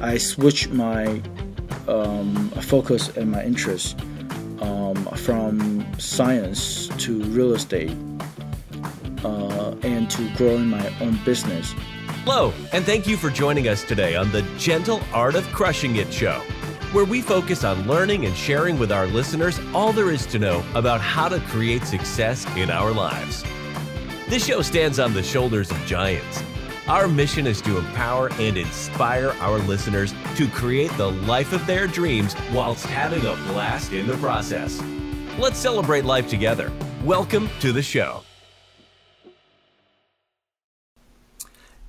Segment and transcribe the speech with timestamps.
[0.00, 1.20] I switched my
[1.88, 3.98] um, focus and my interest
[4.60, 7.96] um, from science to real estate
[9.24, 11.74] uh, and to growing my own business.
[12.24, 16.12] Hello, and thank you for joining us today on the Gentle Art of Crushing It
[16.12, 16.40] show,
[16.92, 20.64] where we focus on learning and sharing with our listeners all there is to know
[20.74, 23.42] about how to create success in our lives.
[24.28, 26.42] This show stands on the shoulders of giants.
[26.88, 31.86] Our mission is to empower and inspire our listeners to create the life of their
[31.86, 34.82] dreams whilst having a blast in the process.
[35.38, 36.72] Let's celebrate life together.
[37.04, 38.22] Welcome to the show.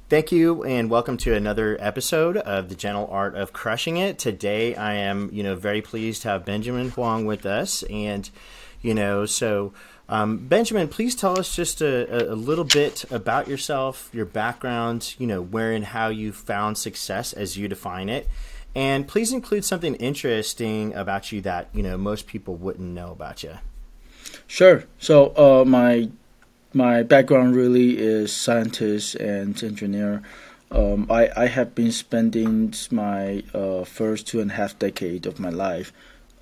[0.09, 4.19] Thank you, and welcome to another episode of the Gentle Art of Crushing It.
[4.19, 8.29] Today, I am, you know, very pleased to have Benjamin Huang with us, and
[8.81, 9.71] you know, so
[10.09, 15.27] um, Benjamin, please tell us just a, a, little bit about yourself, your background, you
[15.27, 18.27] know, where and how you found success as you define it,
[18.73, 23.43] and please include something interesting about you that you know most people wouldn't know about
[23.43, 23.59] you.
[24.47, 24.85] Sure.
[24.97, 26.09] So, uh, my
[26.73, 30.23] my background really is scientist and engineer.
[30.71, 35.39] Um, I, I have been spending my uh, first two and a half decade of
[35.39, 35.91] my life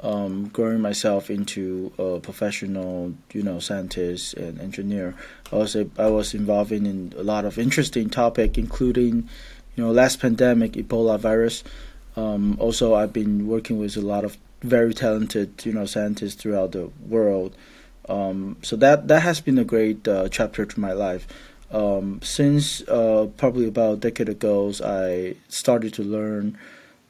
[0.02, 5.16] um, growing myself into a professional, you know, scientist and engineer.
[5.52, 9.28] I was a, I was involved in a lot of interesting topic, including,
[9.76, 11.64] you know, last pandemic, Ebola virus.
[12.16, 16.72] Um, also, I've been working with a lot of very talented, you know, scientists throughout
[16.72, 17.56] the world.
[18.10, 21.28] Um, so that that has been a great uh, chapter to my life.
[21.72, 26.58] Um, since uh, probably about a decade ago, I started to learn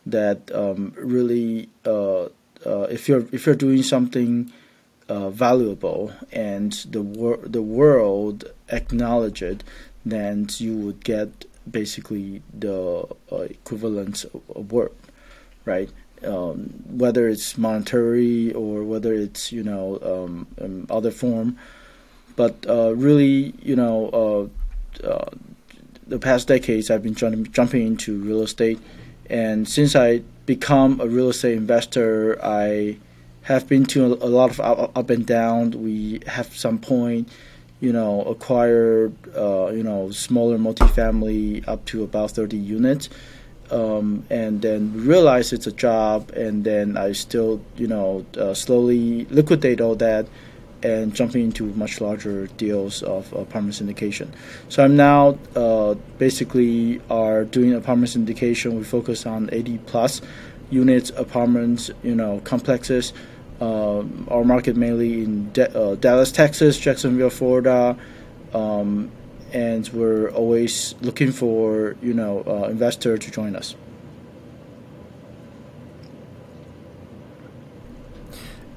[0.08, 2.30] that um, really, uh,
[2.67, 4.51] uh if you're if you're doing something
[5.09, 9.63] uh, valuable and the wor- the world acknowledge it,
[10.05, 14.95] then you would get basically the uh, equivalent of work,
[15.63, 15.89] right?
[16.25, 21.57] um, whether it's monetary or whether it's you know um, um other form.
[22.35, 24.52] But uh, really, you know,
[25.03, 25.30] uh, uh,
[26.05, 28.80] the past decades I've been jumping into real estate,
[29.30, 32.97] and since I become a real estate investor, I
[33.43, 35.71] have been to a, lot of up, up, and down.
[35.71, 37.30] We have some point,
[37.80, 43.09] you know, acquired, uh, you know, smaller multifamily up to about 30 units
[43.71, 49.25] um, and then realize it's a job, and then I still, you know, uh, slowly
[49.25, 50.27] liquidate all that
[50.83, 54.30] and jumping into much larger deals of apartment syndication.
[54.70, 58.73] So I'm now uh, basically are doing apartment syndication.
[58.73, 60.21] We focus on 80 plus
[60.70, 63.14] units, apartments, you know, complexes.
[63.60, 67.98] Uh, our market mainly in De- uh, Dallas, Texas, Jacksonville, Florida,
[68.54, 69.11] um,
[69.52, 73.76] and we're always looking for you know uh, investor to join us.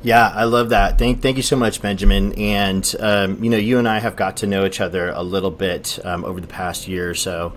[0.03, 0.99] Yeah, I love that.
[0.99, 2.33] Thank, thank you so much, Benjamin.
[2.35, 5.51] And um, you know, you and I have got to know each other a little
[5.51, 7.53] bit um, over the past year or so,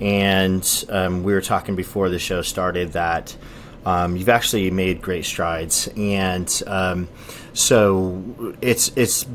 [0.00, 3.36] and um, we were talking before the show started that
[3.84, 7.08] um, you've actually made great strides, and um,
[7.52, 8.22] so
[8.60, 9.26] it's it's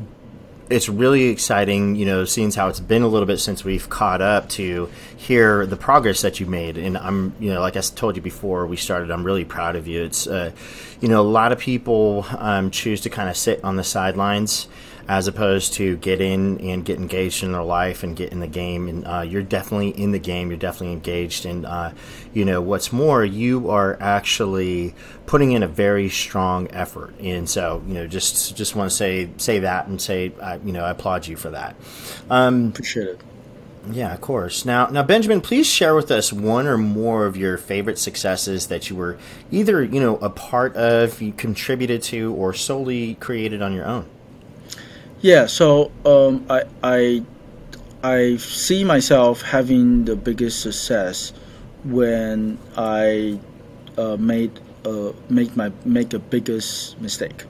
[0.70, 4.20] it's really exciting, you know, seeing how it's been a little bit since we've caught
[4.20, 6.78] up to hear the progress that you made.
[6.78, 9.86] And I'm, you know, like I told you before we started, I'm really proud of
[9.86, 10.04] you.
[10.04, 10.52] It's, uh,
[11.00, 14.68] you know, a lot of people um, choose to kind of sit on the sidelines
[15.08, 18.46] as opposed to get in and get engaged in their life and get in the
[18.46, 18.88] game.
[18.88, 20.50] And uh, you're definitely in the game.
[20.50, 21.46] You're definitely engaged.
[21.46, 21.92] And uh,
[22.32, 24.94] you know what's more, you are actually
[25.26, 27.14] putting in a very strong effort.
[27.20, 30.72] And so you know, just just want to say say that and say uh, you
[30.72, 31.76] know I applaud you for that.
[32.30, 33.20] Um, Appreciate it.
[33.90, 34.64] Yeah, of course.
[34.64, 38.88] Now, now, Benjamin, please share with us one or more of your favorite successes that
[38.88, 39.18] you were
[39.50, 44.08] either, you know, a part of, you contributed to, or solely created on your own.
[45.24, 47.22] Yeah, so um, I I
[48.02, 51.32] I see myself having the biggest success
[51.82, 53.40] when I
[53.96, 57.44] uh, made uh, make my make a biggest mistake,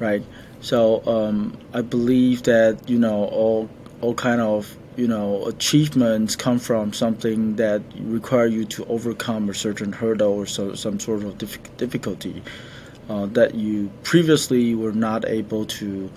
[0.00, 0.24] right?
[0.60, 3.70] So um, I believe that you know all
[4.00, 9.54] all kind of you know achievements come from something that require you to overcome a
[9.54, 11.38] certain hurdle or so, some sort of
[11.76, 12.42] difficulty
[13.08, 16.10] uh, that you previously were not able to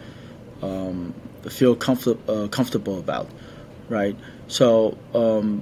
[0.88, 1.14] um,
[1.50, 3.30] feel comfort, uh, comfortable about,
[3.90, 4.16] right?
[4.48, 5.62] So um,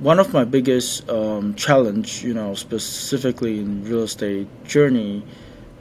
[0.00, 5.24] one of my biggest um, challenge, you know, specifically in real estate journey,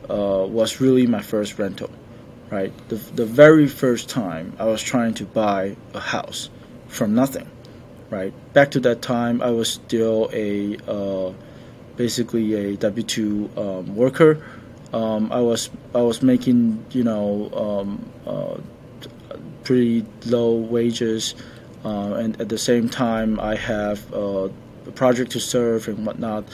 [0.09, 1.89] uh, was really my first rental,
[2.49, 2.71] right?
[2.89, 6.49] The, the very first time I was trying to buy a house
[6.87, 7.49] from nothing,
[8.09, 8.33] right?
[8.53, 11.33] Back to that time, I was still a uh,
[11.97, 14.43] basically a W two um, worker.
[14.93, 18.57] Um, I was I was making you know um, uh,
[19.67, 21.35] pretty low wages,
[21.83, 24.47] uh, and at the same time I have uh,
[24.87, 26.45] a project to serve and whatnot.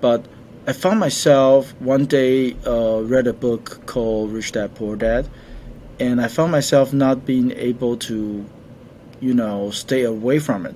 [0.00, 0.24] But
[0.66, 5.28] I found myself one day uh, read a book called Rich Dad Poor Dad,
[6.00, 8.46] and I found myself not being able to,
[9.20, 10.74] you know, stay away from it.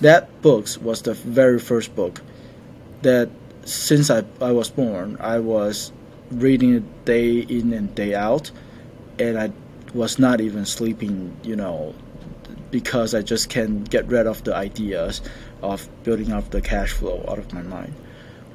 [0.00, 2.22] That book was the very first book
[3.02, 3.28] that
[3.64, 5.90] since I, I was born, I was
[6.30, 8.52] reading it day in and day out,
[9.18, 9.50] and I
[9.94, 11.94] was not even sleeping, you know,
[12.70, 15.20] because I just can't get rid of the ideas
[15.62, 17.94] of building up the cash flow out of my mind,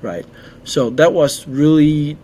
[0.02, 0.26] right?
[0.64, 2.18] So that was really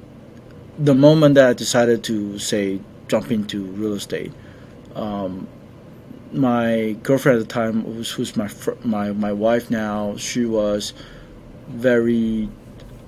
[0.77, 4.31] the moment that I decided to say jump into real estate.
[4.95, 5.47] Um,
[6.31, 8.49] my girlfriend at the time, who's, who's my
[8.83, 10.93] my my wife now, she was
[11.67, 12.49] very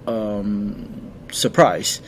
[0.08, 2.02] um, surprised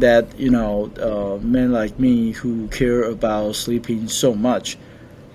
[0.00, 4.76] that you know uh, men like me who care about sleeping so much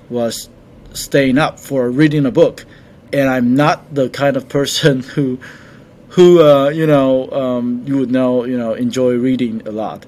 [0.09, 0.49] was
[0.93, 2.65] staying up for reading a book,
[3.11, 5.39] and I'm not the kind of person who
[6.09, 10.05] who uh, you know um, you would know you know enjoy reading a lot,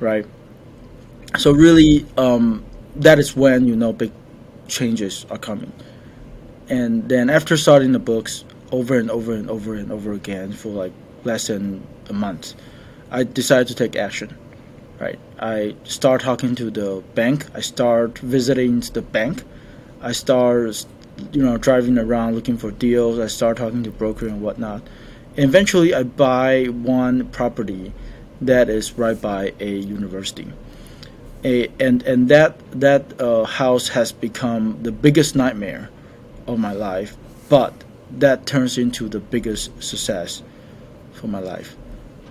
[0.00, 0.26] right?
[1.36, 2.64] So really, um,
[2.96, 4.12] that is when you know big
[4.66, 5.72] changes are coming.
[6.68, 10.68] And then after starting the books over and over and over and over again for
[10.68, 10.92] like
[11.24, 12.54] less than a month,
[13.10, 14.36] I decided to take action.
[15.00, 17.46] Right, I start talking to the bank.
[17.54, 19.44] I start visiting the bank.
[20.00, 20.84] I start,
[21.32, 23.20] you know, driving around looking for deals.
[23.20, 24.82] I start talking to broker and whatnot.
[25.36, 27.92] Eventually, I buy one property
[28.40, 30.52] that is right by a university
[31.44, 35.90] a, and and that that uh, house has become the biggest nightmare
[36.46, 37.16] of my life,
[37.48, 37.72] but
[38.10, 40.42] that turns into the biggest success
[41.12, 41.76] for my life.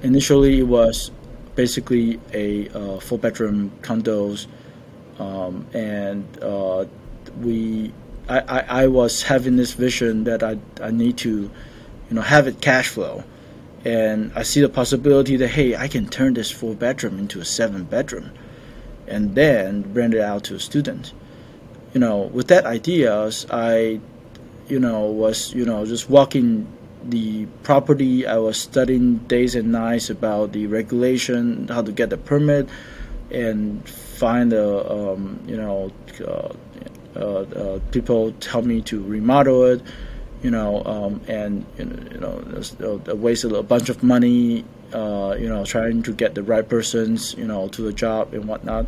[0.04, 1.12] Initially, it was
[1.56, 4.46] basically a uh, four bedroom condos,
[5.20, 6.86] um, and uh,
[7.42, 7.94] we
[8.30, 11.52] I, I, I was having this vision that I I need to, you
[12.12, 13.24] know, have it cash flow.
[13.86, 17.46] And I see the possibility that hey, I can turn this four bedroom into a
[17.46, 18.32] seven bedroom
[19.08, 21.14] and then rent it out to a student.
[21.94, 24.02] You know, with that ideas, I,
[24.68, 26.68] you know, was you know just walking
[27.10, 28.28] the property.
[28.28, 32.70] I was studying days and nights about the regulation, how to get the permit,
[33.32, 36.54] and find the um, you know uh,
[37.16, 39.82] uh, uh, people tell me to remodel it.
[40.44, 45.36] You know, um, and you know, you know, uh, wasted a bunch of money uh,
[45.38, 48.86] you know, trying to get the right persons, you know, to the job and whatnot.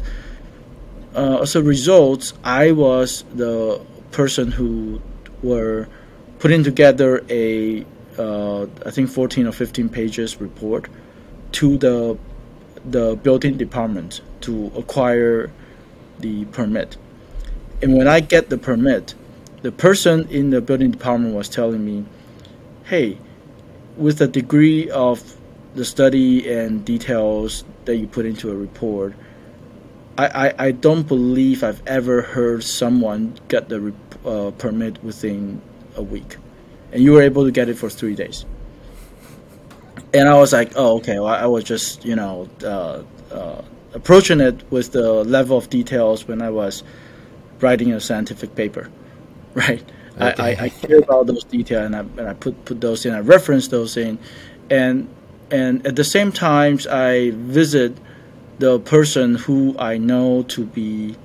[1.15, 3.81] Uh, as a result, I was the
[4.11, 5.01] person who
[5.43, 5.87] were
[6.39, 7.85] putting together a,
[8.19, 10.89] uh, I think 14 or 15 pages report
[11.53, 12.17] to the
[12.85, 15.51] the building department to acquire
[16.19, 16.97] the permit.
[17.81, 19.15] And when I get the permit,
[19.61, 22.05] the person in the building department was telling me,
[22.85, 23.17] "Hey,
[23.97, 25.35] with the degree of
[25.75, 29.13] the study and details that you put into a report,
[30.17, 33.93] I, I, I don't believe I've ever heard someone get the
[34.25, 35.61] uh, permit within
[35.95, 36.37] a week,
[36.91, 38.45] and you were able to get it for three days.
[40.13, 41.19] And I was like, oh, okay.
[41.19, 43.61] Well, I was just you know uh, uh,
[43.93, 46.83] approaching it with the level of details when I was
[47.59, 48.89] writing a scientific paper,
[49.53, 49.83] right?
[50.19, 50.43] Okay.
[50.43, 53.13] I, I, I care about those details and I, and I put, put those in,
[53.13, 54.19] I reference those in,
[54.69, 55.07] and
[55.51, 57.97] and at the same times I visit
[58.59, 61.15] the person who I know to be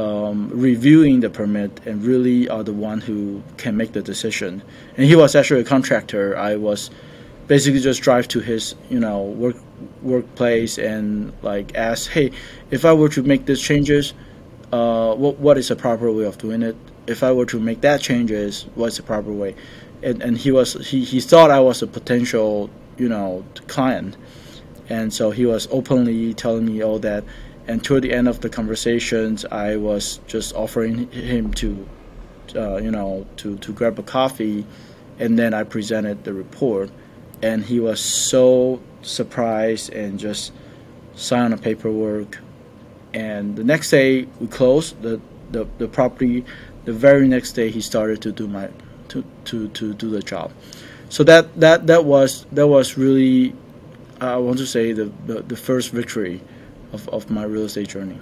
[0.00, 4.62] um, reviewing the permit and really are the one who can make the decision.
[4.96, 6.36] And he was actually a contractor.
[6.36, 6.90] I was
[7.46, 9.56] basically just drive to his you know work
[10.02, 12.30] workplace and like ask, hey,
[12.70, 14.14] if I were to make these changes,
[14.72, 16.76] uh, what what is the proper way of doing it?
[17.06, 19.54] If I were to make that changes, what's the proper way?
[20.02, 24.16] And and he was he, he thought I was a potential you know client,
[24.88, 27.24] and so he was openly telling me all that.
[27.70, 31.88] And toward the end of the conversations, I was just offering him to,
[32.56, 34.66] uh, you know, to to grab a coffee,
[35.20, 36.90] and then I presented the report,
[37.42, 40.52] and he was so surprised and just
[41.14, 42.40] signed the paperwork.
[43.14, 45.20] And the next day we closed the,
[45.52, 46.44] the, the property.
[46.86, 48.68] The very next day he started to do my
[49.10, 50.50] to, to, to do the job
[51.08, 53.54] so that that that was that was really
[54.20, 56.40] I want to say the, the, the first victory
[56.92, 58.18] of, of my real estate journey.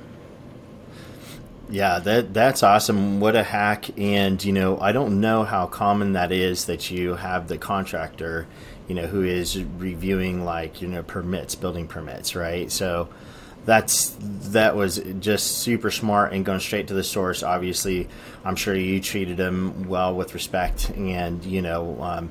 [1.71, 3.21] Yeah, that that's awesome.
[3.21, 3.91] What a hack!
[3.99, 8.47] And you know, I don't know how common that is that you have the contractor
[8.89, 12.73] you know, who is reviewing like you know permits, building permits, right?
[12.73, 13.09] So
[13.67, 17.43] that's that was just super smart and going straight to the source.
[17.43, 18.09] Obviously,
[18.45, 22.03] I'm sure you treated him well with respect, and you know.
[22.03, 22.31] Um,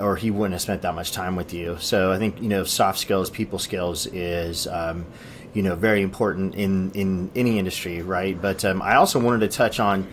[0.00, 1.76] or he wouldn't have spent that much time with you.
[1.80, 5.04] So I think you know soft skills, people skills is um,
[5.54, 8.40] you know very important in in any industry, right?
[8.40, 10.06] But um, I also wanted to touch on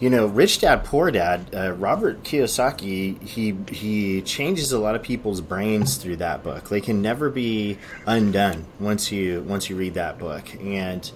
[0.00, 5.02] you know, Rich Dad Poor Dad, uh, Robert Kiyosaki, he he changes a lot of
[5.02, 6.68] people's brains through that book.
[6.68, 11.10] They can never be undone once you once you read that book, and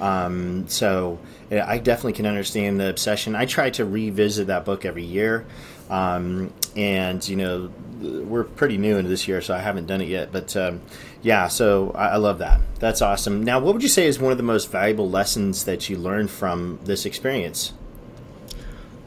[0.00, 1.20] um, so
[1.50, 3.36] I definitely can understand the obsession.
[3.36, 5.44] I try to revisit that book every year,
[5.92, 7.70] um, and you know,
[8.00, 10.32] we're pretty new into this year, so I haven't done it yet.
[10.32, 10.80] But um,
[11.20, 12.62] yeah, so I, I love that.
[12.78, 13.42] That's awesome.
[13.42, 16.30] Now, what would you say is one of the most valuable lessons that you learned
[16.30, 17.74] from this experience?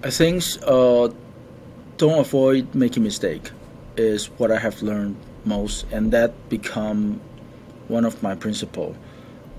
[0.03, 1.09] I think uh,
[1.97, 3.49] don't avoid making mistake
[3.97, 7.19] is what I have learned most, and that become
[7.87, 8.95] one of my principle.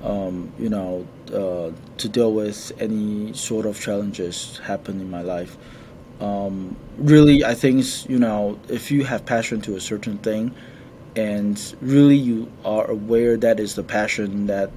[0.04, 5.56] Um, you know, uh, to deal with any sort of challenges happen in my life.
[6.20, 10.54] Um, really, I think you know if you have passion to a certain thing,
[11.14, 14.70] and really you are aware that is the passion that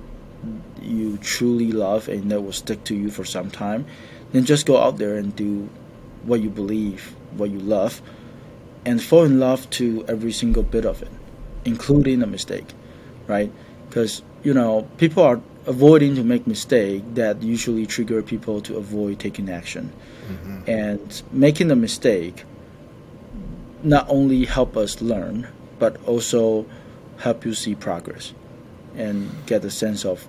[0.82, 3.86] you truly love and that will stick to you for some time
[4.32, 5.70] then just go out there and do
[6.24, 8.02] what you believe, what you love,
[8.86, 11.12] and fall in love to every single bit of it,
[11.66, 12.68] including a mistake,
[13.28, 13.52] right?
[13.88, 19.20] Because you know people are avoiding to make mistake that usually trigger people to avoid
[19.20, 19.92] taking action,
[20.30, 20.70] mm-hmm.
[20.70, 22.44] and making a mistake
[23.84, 25.48] not only help us learn
[25.80, 26.66] but also
[27.18, 28.34] help you see progress
[28.96, 30.28] and get a sense of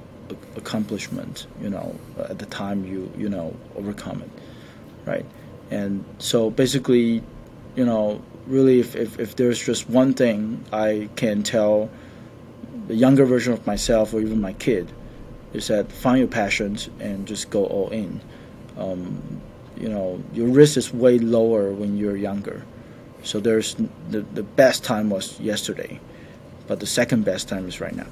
[0.57, 4.31] accomplishment you know at the time you you know overcome it
[5.05, 5.27] right
[5.71, 7.23] and so basically
[7.75, 11.91] you know really if, if, if there's just one thing i can tell
[12.87, 14.91] the younger version of myself or even my kid
[15.53, 18.21] is that find your passions and just go all in
[18.79, 19.41] um,
[19.81, 22.65] you know your risk is way lower when you're younger
[23.23, 23.77] so there's
[24.09, 25.99] the, the best time was yesterday
[26.67, 28.07] but the second best time is right now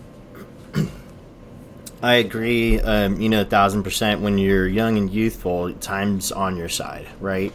[2.00, 2.80] I agree.
[2.80, 4.20] Um, you know, a thousand percent.
[4.20, 7.52] When you're young and youthful, time's on your side, right?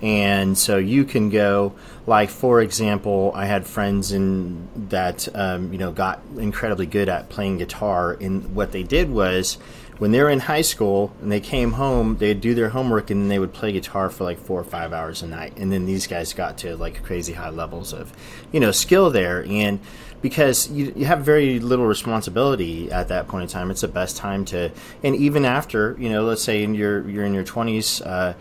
[0.00, 1.74] And so you can go,
[2.06, 7.28] like for example, I had friends in that um, you know got incredibly good at
[7.28, 9.58] playing guitar, and what they did was
[10.00, 13.20] when they were in high school and they came home, they'd do their homework and
[13.20, 15.52] then they would play guitar for like four or five hours a night.
[15.58, 18.10] And then these guys got to like crazy high levels of,
[18.50, 19.44] you know, skill there.
[19.44, 19.78] And
[20.22, 24.16] because you, you have very little responsibility at that point in time, it's the best
[24.16, 24.70] time to,
[25.02, 28.32] and even after, you know, let's say in your, you're in your 20s, uh,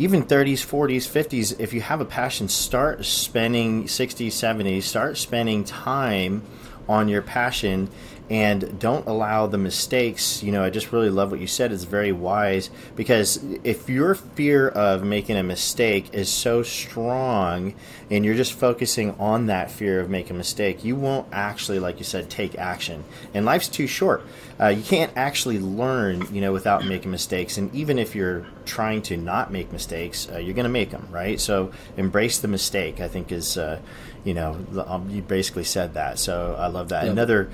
[0.00, 5.62] even 30s, 40s, 50s, if you have a passion, start spending 60s, 70s, start spending
[5.62, 6.42] time
[6.88, 7.88] on your passion
[8.30, 10.42] and don't allow the mistakes.
[10.42, 11.72] You know, I just really love what you said.
[11.72, 17.74] It's very wise because if your fear of making a mistake is so strong
[18.10, 21.98] and you're just focusing on that fear of making a mistake, you won't actually, like
[21.98, 23.04] you said, take action.
[23.34, 24.22] And life's too short.
[24.58, 27.58] Uh, you can't actually learn, you know, without making mistakes.
[27.58, 31.08] And even if you're trying to not make mistakes, uh, you're going to make them,
[31.10, 31.38] right?
[31.38, 33.00] So embrace the mistake.
[33.00, 33.80] I think is, uh,
[34.22, 36.18] you know, um, you basically said that.
[36.18, 37.04] So I love that.
[37.04, 37.12] Yep.
[37.12, 37.50] Another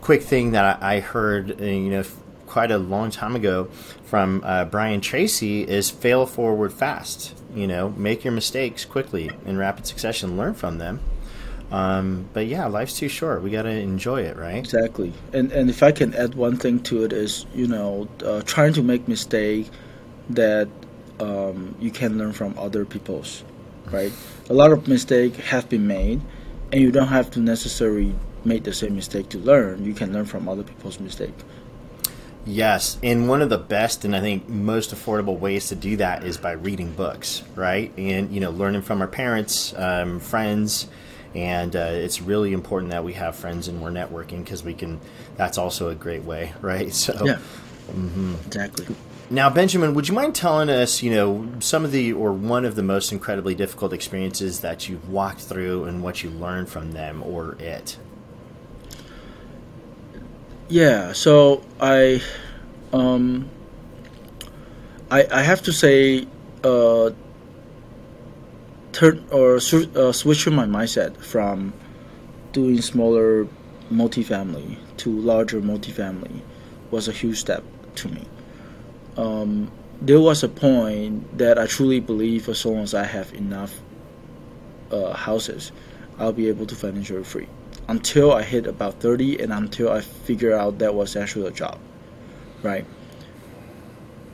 [0.00, 2.04] quick thing that I heard, uh, you know,
[2.46, 3.68] quite a long time ago
[4.04, 7.34] from uh, Brian Tracy is fail forward fast.
[7.54, 11.00] You know, make your mistakes quickly in rapid succession, learn from them.
[11.70, 13.42] Um, but yeah, life's too short.
[13.42, 14.56] We got to enjoy it, right?
[14.56, 15.12] Exactly.
[15.32, 18.72] And and if I can add one thing to it is, you know, uh, trying
[18.74, 19.70] to make mistake
[20.30, 20.68] that
[21.20, 23.44] um, you can learn from other people's,
[23.90, 24.12] right?
[24.48, 26.20] A lot of mistake have been made,
[26.72, 29.84] and you don't have to necessarily make the same mistake to learn.
[29.84, 31.34] You can learn from other people's mistake.
[32.46, 36.24] Yes, and one of the best and I think most affordable ways to do that
[36.24, 37.92] is by reading books, right?
[37.98, 40.88] And you know, learning from our parents, um, friends,
[41.34, 45.00] and uh, it's really important that we have friends and we're networking because we can.
[45.36, 46.92] That's also a great way, right?
[46.94, 47.38] So yeah,
[47.88, 48.34] mm-hmm.
[48.46, 48.86] exactly.
[49.32, 52.74] Now, Benjamin, would you mind telling us, you know, some of the or one of
[52.74, 57.22] the most incredibly difficult experiences that you've walked through and what you learned from them
[57.22, 57.96] or it?
[60.70, 62.22] Yeah, so I,
[62.92, 63.50] um,
[65.10, 66.28] I, I have to say,
[66.62, 67.10] uh,
[68.92, 71.72] turn or uh, switching my mindset from
[72.52, 73.48] doing smaller
[73.92, 76.40] multifamily to larger multifamily
[76.92, 77.64] was a huge step
[77.96, 78.24] to me.
[79.16, 83.74] Um, there was a point that I truly believe, as long as I have enough
[84.92, 85.72] uh, houses,
[86.16, 87.48] I'll be able to financially free.
[87.90, 91.78] Until I hit about 30 and until I figure out that was actually a job,
[92.62, 92.86] right?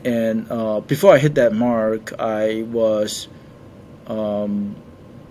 [0.05, 3.29] And uh, before I hit that mark, I was,
[4.07, 4.77] um,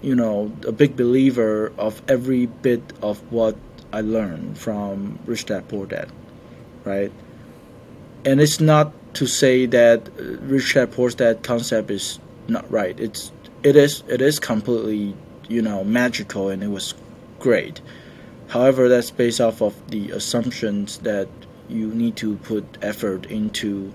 [0.01, 3.55] you know, a big believer of every bit of what
[3.93, 6.11] I learned from Rich Dad Poor Dad,
[6.83, 7.11] right?
[8.25, 10.09] And it's not to say that
[10.41, 12.99] Rich Dad Poor Dad concept is not right.
[12.99, 13.31] It's
[13.63, 15.15] it is it is completely
[15.47, 16.93] you know magical and it was
[17.39, 17.81] great.
[18.55, 21.27] However, that's based off of the assumptions that
[21.67, 23.93] you need to put effort into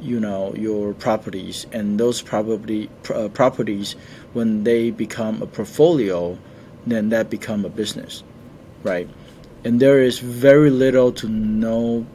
[0.00, 3.94] you know your properties and those property uh, properties
[4.32, 6.38] when they become a portfolio
[6.86, 8.22] then that become a business
[8.82, 9.08] right
[9.64, 12.06] and there is very little to no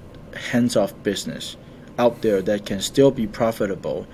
[0.52, 1.58] hands-off business
[1.98, 4.08] out there that can still be profitable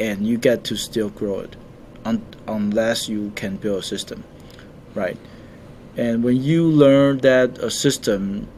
[0.00, 1.56] and you get to still grow it
[2.04, 4.24] un- unless you can build a system,
[4.94, 5.18] right?
[5.96, 8.48] And when you learn that a system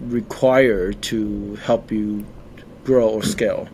[0.00, 2.24] required to help you
[2.84, 3.68] grow or scale,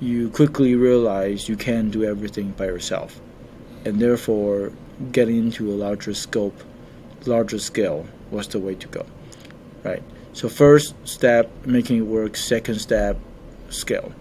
[0.00, 3.20] you quickly realize you can't do everything by yourself,
[3.84, 4.72] and therefore
[5.12, 6.56] getting into a larger scope,
[7.26, 9.04] larger scale was the way to go,
[9.82, 10.02] right?
[10.32, 12.36] So first step, making it work.
[12.36, 13.16] Second step,
[13.70, 14.12] scale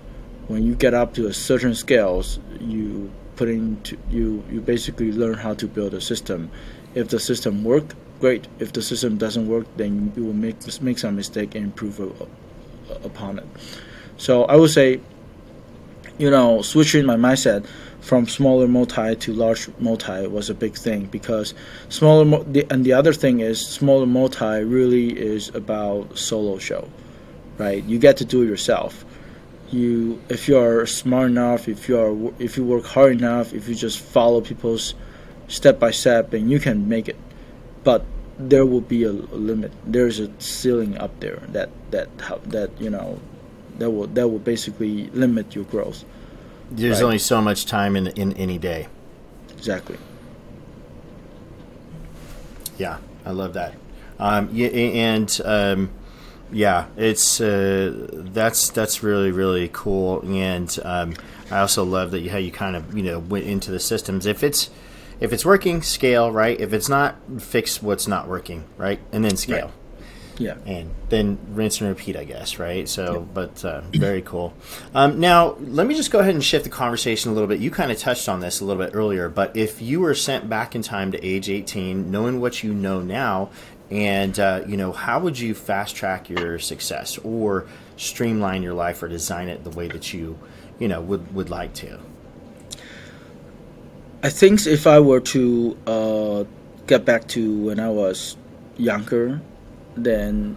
[0.48, 5.36] when you get up to a certain scales, you put into you you basically learn
[5.36, 6.50] how to build a system.
[6.98, 7.86] If the system work,
[8.20, 8.48] great.
[8.60, 12.00] If the system doesn't work, then you will make make some mistake and improve
[13.04, 13.46] upon it.
[14.18, 15.00] So I would say,
[16.18, 17.68] you know, switching my mindset
[18.02, 21.54] from smaller multi to large multi was a big thing because
[21.90, 26.90] smaller and the other thing is smaller multi really is about solo show,
[27.60, 27.84] right?
[27.84, 29.06] You get to do it yourself
[29.70, 33.68] you if you are smart enough if you are if you work hard enough if
[33.68, 34.94] you just follow people's
[35.48, 37.18] step by step and you can make it.
[37.84, 38.06] But
[38.38, 39.72] there will be a, a limit.
[39.86, 42.10] There's a ceiling up there that that
[42.50, 43.20] that you know
[43.78, 46.04] that will that will basically limit your growth.
[46.70, 47.06] There's right?
[47.06, 48.88] only so much time in in any day.
[49.50, 49.98] Exactly.
[52.78, 53.76] Yeah i love that.
[54.20, 55.90] Um, yeah, and um,
[56.52, 61.14] yeah, it's uh, that's that's really really cool, and um,
[61.52, 64.26] I also love that you how you kind of you know went into the systems.
[64.26, 64.70] If it's
[65.20, 66.60] if it's working, scale right.
[66.60, 69.68] If it's not, fix what's not working right, and then scale.
[69.68, 69.74] Right.
[70.40, 72.88] Yeah, and then rinse and repeat, I guess, right?
[72.88, 73.20] So, yeah.
[73.34, 74.54] but uh, very cool.
[74.94, 77.60] Um, now, let me just go ahead and shift the conversation a little bit.
[77.60, 80.48] You kind of touched on this a little bit earlier, but if you were sent
[80.48, 83.50] back in time to age 18, knowing what you know now,
[83.90, 89.02] and uh, you know how would you fast track your success or streamline your life
[89.02, 90.38] or design it the way that you
[90.80, 92.00] you know would would like to
[94.28, 95.42] i think if i were to
[95.96, 96.44] uh,
[96.92, 98.38] get back to when i was
[98.78, 99.42] younger
[99.96, 100.56] then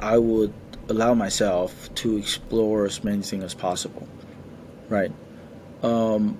[0.00, 0.52] i would
[0.88, 4.06] allow myself to explore as many things as possible
[4.88, 5.12] right?
[5.82, 6.38] Um,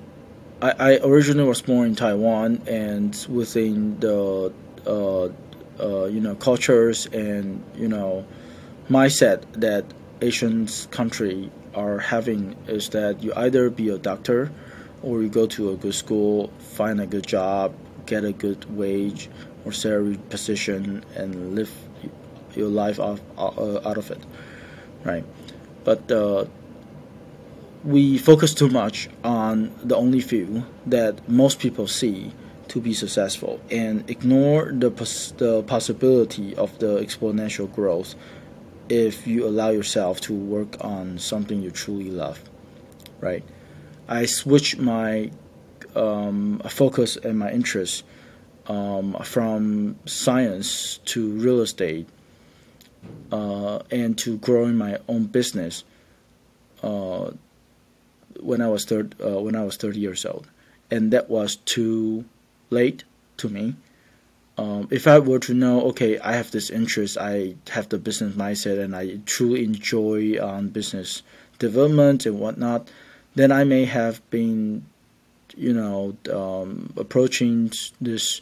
[0.62, 4.52] I, I originally was born in taiwan and within the
[4.87, 5.29] uh,
[5.83, 8.26] uh, you know cultures and you know
[8.88, 9.85] mindset that
[10.22, 14.50] Asian country are having is that you either be a doctor
[15.03, 17.75] or you go to a good school, find a good job,
[18.07, 19.29] get a good wage
[19.65, 21.71] or salary position, and live
[22.55, 24.23] your life off, uh, out of it,
[25.05, 25.25] right?
[25.85, 26.47] But uh,
[27.85, 32.33] we focus too much on the only few that most people see
[32.69, 38.17] to be successful and ignore the, pos- the possibility of the exponential growth
[38.89, 42.43] if you allow yourself to work on something you truly love
[43.21, 43.45] right
[44.09, 45.31] i switched my
[45.95, 48.05] um, focus and my interest
[48.66, 52.09] um, from science to real estate
[53.33, 55.85] uh, and to growing my own business
[56.83, 57.31] uh,
[58.40, 60.49] when I was third, uh, when I was 30 years old,
[60.90, 62.25] and that was too
[62.71, 63.05] late
[63.38, 63.77] to me.
[64.59, 68.35] Um, if I were to know, okay, I have this interest, I have the business
[68.35, 71.23] mindset, and I truly enjoy um, business
[71.59, 72.88] development and whatnot,
[73.37, 74.85] then I may have been,
[75.57, 77.70] you know, um, approaching
[78.01, 78.40] this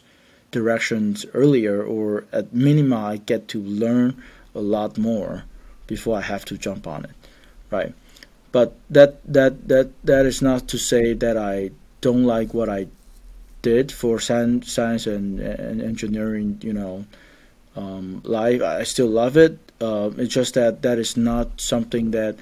[0.51, 4.15] directions earlier, or at minimum, I get to learn
[4.55, 5.43] a lot more
[5.85, 7.11] before I have to jump on it,
[7.69, 7.93] right?
[8.51, 12.87] But that that that that is not to say that I don't like what I
[13.61, 17.05] did for science, science and, and engineering, you know,
[17.75, 18.61] um, life.
[18.61, 19.59] I still love it.
[19.81, 22.37] Uh, it's just that that is not something that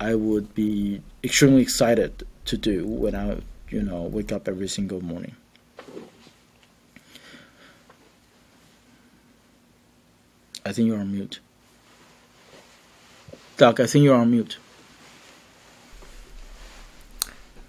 [0.00, 5.00] I would be extremely excited to do when I, you know, wake up every single
[5.00, 5.36] morning.
[10.64, 11.40] I think you're on mute.
[13.56, 14.58] Doc, I think you're on mute.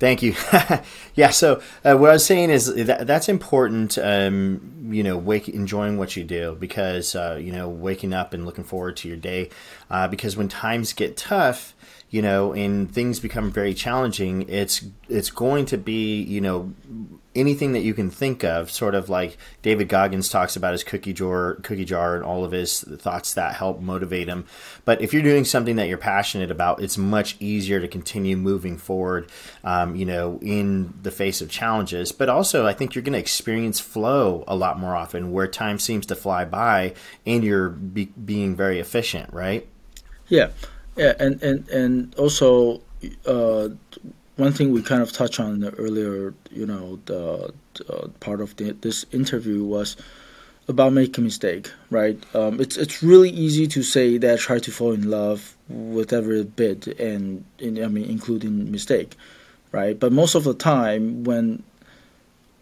[0.02, 0.34] Thank you.
[1.16, 1.30] yeah.
[1.30, 4.00] So uh, what I was saying is that that's important.
[4.00, 8.44] Um, you know, wake, enjoying what you do because uh, you know waking up and
[8.44, 9.52] looking forward to your day.
[9.92, 11.76] Uh, because when times get tough,
[12.12, 16.74] you know, and things become very challenging, it's it's going to be you know
[17.34, 21.14] anything that you can think of, sort of like David Goggins talks about his cookie
[21.14, 24.46] jar, cookie jar, and all of his thoughts that help motivate him.
[24.84, 28.78] But if you're doing something that you're passionate about, it's much easier to continue moving
[28.78, 29.32] forward,
[29.64, 32.12] um, you know, in the face of challenges.
[32.12, 35.80] But also, I think you're going to experience flow a lot more often, where time
[35.80, 36.94] seems to fly by,
[37.26, 39.66] and you're be- being very efficient, right?
[40.28, 40.50] Yeah,
[40.96, 42.82] yeah, and and and also.
[43.26, 43.70] Uh,
[44.38, 48.72] one thing we kind of touched on earlier, you know, the, the part of the,
[48.72, 49.96] this interview was
[50.68, 52.18] about making mistake, right?
[52.36, 56.44] Um, it's it's really easy to say that try to fall in love with every
[56.44, 59.16] bit, and in, I mean including mistake,
[59.72, 60.00] right?
[60.00, 61.64] But most of the time, when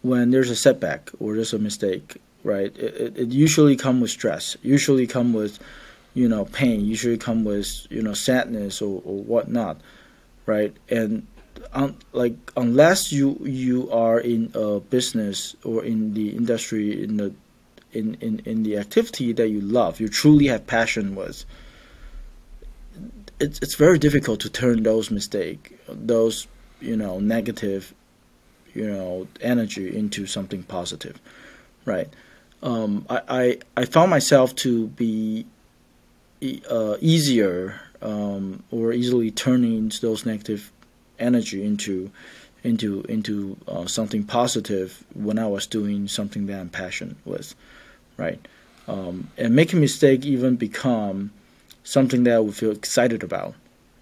[0.01, 4.57] when there's a setback or there's a mistake, right, it, it usually come with stress,
[4.63, 5.59] usually come with
[6.13, 9.79] you know pain, usually come with you know sadness or, or whatnot,
[10.45, 10.75] right?
[10.89, 11.27] And
[11.73, 17.33] un, like unless you you are in a business or in the industry in the
[17.91, 21.43] in, in, in the activity that you love, you truly have passion with,
[23.39, 26.47] it's it's very difficult to turn those mistake, those
[26.81, 27.93] you know negative,
[28.73, 31.19] you know energy into something positive,
[31.85, 32.09] right?
[32.61, 35.45] Um, I, I I found myself to be
[36.69, 40.71] uh, easier um, or easily turning those negative
[41.19, 42.11] energy into
[42.63, 47.55] into into uh, something positive when I was doing something that I'm passionate with,
[48.17, 48.45] right?
[48.87, 51.31] Um, and making mistake even become
[51.83, 53.53] something that I would feel excited about,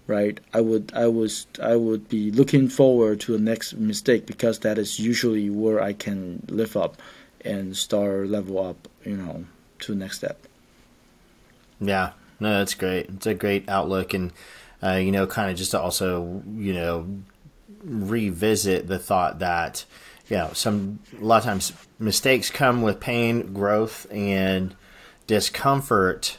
[0.06, 0.40] right?
[0.52, 4.78] I would I was I would be looking forward to the next mistake because that
[4.78, 7.00] is usually where I can lift up
[7.44, 9.44] and start level up, you know,
[9.80, 10.38] to the next step.
[11.80, 13.08] Yeah, no, that's great.
[13.08, 14.32] It's a great outlook and
[14.82, 17.06] uh, you know, kind of just to also, you know,
[17.82, 19.84] revisit the thought that,
[20.28, 24.74] you know, some a lot of times mistakes come with pain, growth, and
[25.26, 26.38] discomfort.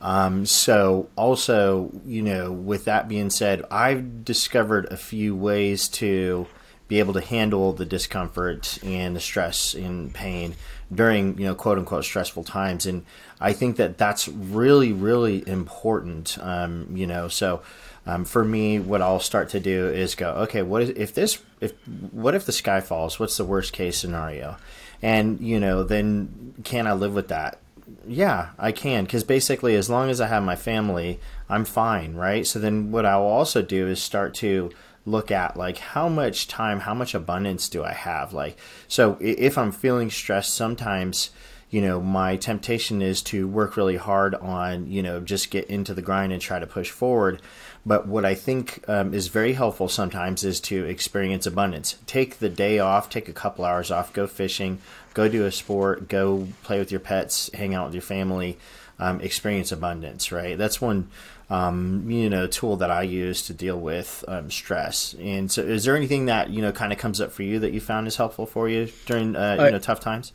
[0.00, 6.46] Um, so, also, you know, with that being said, I've discovered a few ways to
[6.88, 10.54] be able to handle the discomfort and the stress and pain
[10.92, 12.86] during, you know, quote unquote stressful times.
[12.86, 13.04] And
[13.40, 16.38] I think that that's really, really important.
[16.40, 17.62] Um, you know, so
[18.06, 21.38] um, for me, what I'll start to do is go, okay, what is if this
[21.60, 21.72] if
[22.10, 23.18] what if the sky falls?
[23.18, 24.56] What's the worst case scenario?
[25.00, 27.58] And you know, then can I live with that?
[28.06, 32.46] Yeah, I can because basically, as long as I have my family, I'm fine, right?
[32.46, 34.70] So then, what I will also do is start to
[35.04, 38.32] look at like how much time, how much abundance do I have?
[38.32, 38.56] Like,
[38.88, 41.30] so if I'm feeling stressed, sometimes
[41.72, 45.94] you know, my temptation is to work really hard on, you know, just get into
[45.94, 47.40] the grind and try to push forward.
[47.86, 51.96] But what I think um, is very helpful sometimes is to experience abundance.
[52.06, 54.80] Take the day off, take a couple hours off, go fishing,
[55.14, 58.58] go do a sport, go play with your pets, hang out with your family,
[58.98, 60.58] um, experience abundance, right?
[60.58, 61.08] That's one.
[61.52, 65.14] Um, you know, tool that I use to deal with um, stress.
[65.20, 67.72] And so, is there anything that you know kind of comes up for you that
[67.72, 70.32] you found is helpful for you during uh, you know tough times?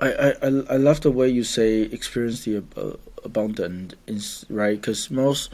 [0.00, 2.92] I, I, I love the way you say experience the uh,
[3.24, 5.50] abundant is right because most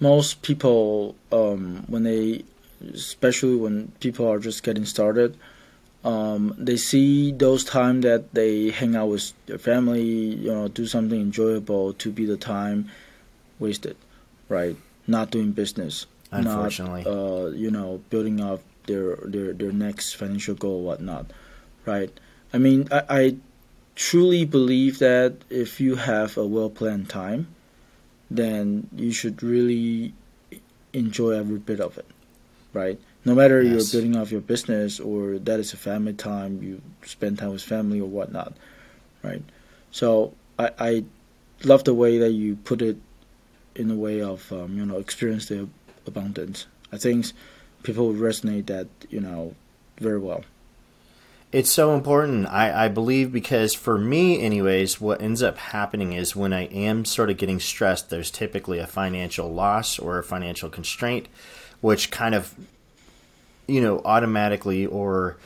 [0.00, 2.44] most people um, when they
[2.92, 5.36] especially when people are just getting started
[6.04, 10.86] um, they see those time that they hang out with their family you know do
[10.86, 12.90] something enjoyable to be the time
[13.60, 13.96] wasted
[14.52, 20.14] right not doing business unfortunately not, uh, you know building up their their their next
[20.20, 21.26] financial goal whatnot
[21.86, 22.12] right
[22.52, 23.22] I mean I, I
[23.94, 27.48] truly believe that if you have a well planned time,
[28.30, 30.14] then you should really
[30.92, 32.06] enjoy every bit of it,
[32.72, 32.98] right?
[33.24, 33.92] No matter yes.
[33.92, 37.62] you're building off your business or that is a family time, you spend time with
[37.62, 38.54] family or whatnot,
[39.22, 39.42] right?
[39.90, 41.04] So I, I
[41.64, 42.96] love the way that you put it
[43.74, 45.68] in a way of um, you know experience the
[46.06, 46.66] abundance.
[46.92, 47.26] I think
[47.82, 49.54] people resonate that you know
[49.98, 50.44] very well.
[51.52, 56.34] It's so important, I, I believe, because for me, anyways, what ends up happening is
[56.34, 60.70] when I am sort of getting stressed, there's typically a financial loss or a financial
[60.70, 61.28] constraint,
[61.82, 62.54] which kind of,
[63.66, 65.36] you know, automatically or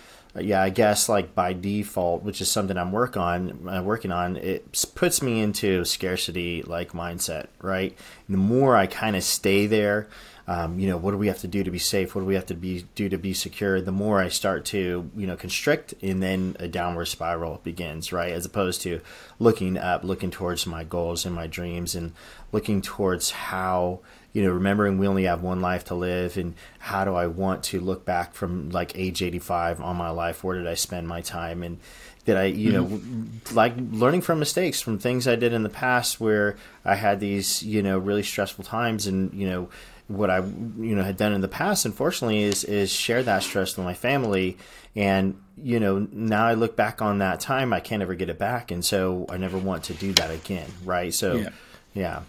[0.40, 4.36] yeah, I guess like by default, which is something I'm work on, uh, working on,
[4.36, 7.96] it puts me into scarcity like mindset, right?
[8.26, 10.08] And the more I kind of stay there,
[10.48, 12.14] um, you know, what do we have to do to be safe?
[12.14, 13.80] What do we have to be do to be secure?
[13.80, 18.32] The more I start to, you know, constrict, and then a downward spiral begins, right?
[18.32, 19.00] As opposed to
[19.40, 22.12] looking up, looking towards my goals and my dreams, and
[22.52, 24.00] looking towards how
[24.36, 27.62] you know, remembering we only have one life to live, and how do I want
[27.64, 30.44] to look back from like age 85 on my life?
[30.44, 31.62] Where did I spend my time?
[31.62, 31.78] And
[32.26, 33.22] did I, you mm-hmm.
[33.22, 37.18] know, like learning from mistakes, from things I did in the past where I had
[37.18, 39.70] these, you know, really stressful times, and you know,
[40.06, 43.74] what I, you know, had done in the past, unfortunately, is is share that stress
[43.74, 44.58] with my family,
[44.94, 48.38] and you know, now I look back on that time, I can't ever get it
[48.38, 51.14] back, and so I never want to do that again, right?
[51.14, 51.48] So, yeah.
[51.94, 52.20] yeah.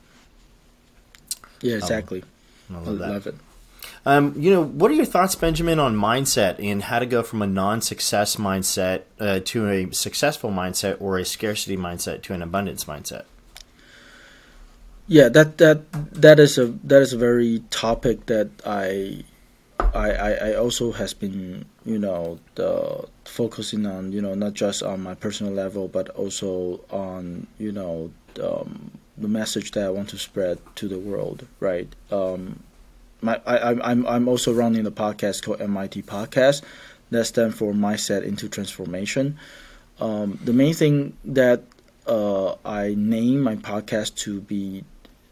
[1.62, 2.24] Yeah, um, exactly.
[2.70, 3.36] Um, I love, I love it.
[4.06, 7.42] Um, you know, what are your thoughts, Benjamin, on mindset and how to go from
[7.42, 12.86] a non-success mindset uh, to a successful mindset, or a scarcity mindset to an abundance
[12.86, 13.24] mindset?
[15.08, 19.24] Yeah, that that that is a that is a very topic that I
[19.80, 25.02] I, I, also has been you know the focusing on you know not just on
[25.02, 28.12] my personal level but also on you know
[28.44, 31.88] um, the message that I want to spread to the world, right?
[32.12, 32.64] Um,
[33.22, 36.64] my, I, I'm I'm also running a podcast called MIT Podcast.
[37.10, 39.40] That stands for Mindset into Transformation.
[40.00, 41.64] Um, the main thing that
[42.06, 44.84] uh, I name my podcast to be,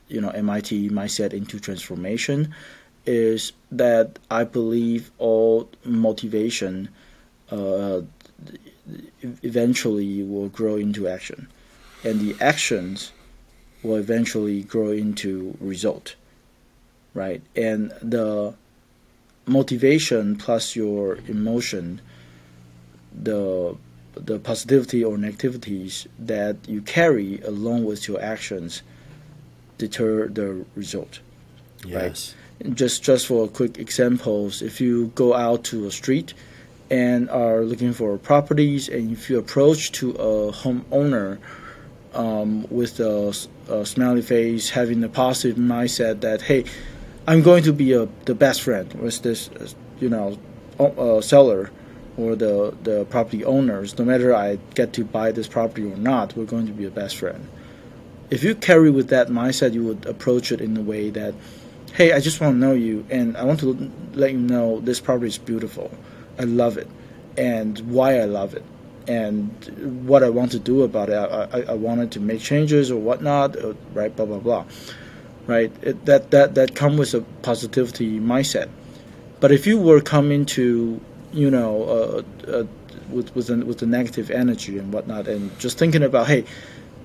[0.08, 2.56] you know, MIT Mindset into Transformation,
[3.06, 6.90] is that I believe all motivation
[7.52, 8.02] uh,
[9.44, 11.48] eventually will grow into action,
[12.04, 13.12] and the actions
[13.86, 16.16] will eventually grow into result
[17.14, 18.54] right and the
[19.46, 22.02] motivation plus your emotion
[23.14, 23.76] the
[24.16, 28.82] the positivity or negativities that you carry along with your actions
[29.78, 31.20] deter the result
[31.86, 31.94] yes.
[31.94, 36.34] right just just for a quick examples if you go out to a street
[36.90, 41.38] and are looking for properties and if you approach to a homeowner
[42.16, 43.36] um, with a,
[43.70, 46.66] a, smiley face, having a positive mindset that hey,
[47.28, 49.50] I'm going to be a, the best friend with this,
[50.00, 50.38] you know,
[50.80, 51.72] uh, seller
[52.18, 53.98] or the the property owners.
[53.98, 56.92] No matter I get to buy this property or not, we're going to be a
[56.92, 57.48] best friend.
[58.30, 61.36] If you carry with that mindset, you would approach it in a way that,
[61.94, 65.00] hey, I just want to know you, and I want to let you know this
[65.00, 65.92] property is beautiful.
[66.40, 66.88] I love it,
[67.38, 68.64] and why I love it
[69.08, 71.16] and what I want to do about it.
[71.16, 74.16] I, I, I wanted to make changes or whatnot, uh, right?
[74.16, 74.66] Blah blah blah,
[75.48, 75.72] right?
[75.82, 78.70] It, that that that come with a positivity mindset.
[79.40, 81.00] But if you were coming to,
[81.34, 82.64] you know, uh, uh,
[83.10, 86.46] with with with the negative energy and whatnot, and just thinking about, hey,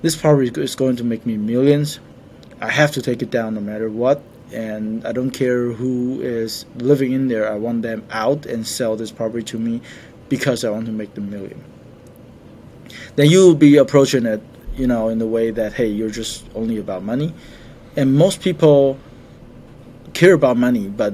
[0.01, 1.99] this property is going to make me millions.
[2.59, 6.65] I have to take it down no matter what, and I don't care who is
[6.75, 7.51] living in there.
[7.51, 9.81] I want them out and sell this property to me
[10.29, 11.61] because I want to make the million
[13.15, 14.41] then you will be approaching it,
[14.75, 17.33] you know, in the way that hey, you're just only about money,
[17.95, 18.97] and most people
[20.13, 21.13] care about money, but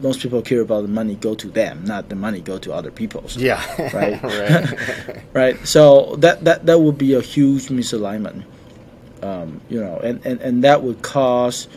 [0.00, 2.90] most people care about the money go to them, not the money go to other
[2.90, 3.36] people's.
[3.36, 5.24] Yeah, right, right.
[5.32, 5.66] right.
[5.66, 8.44] So that that that would be a huge misalignment,
[9.22, 11.68] um, you know, and, and and that would cause,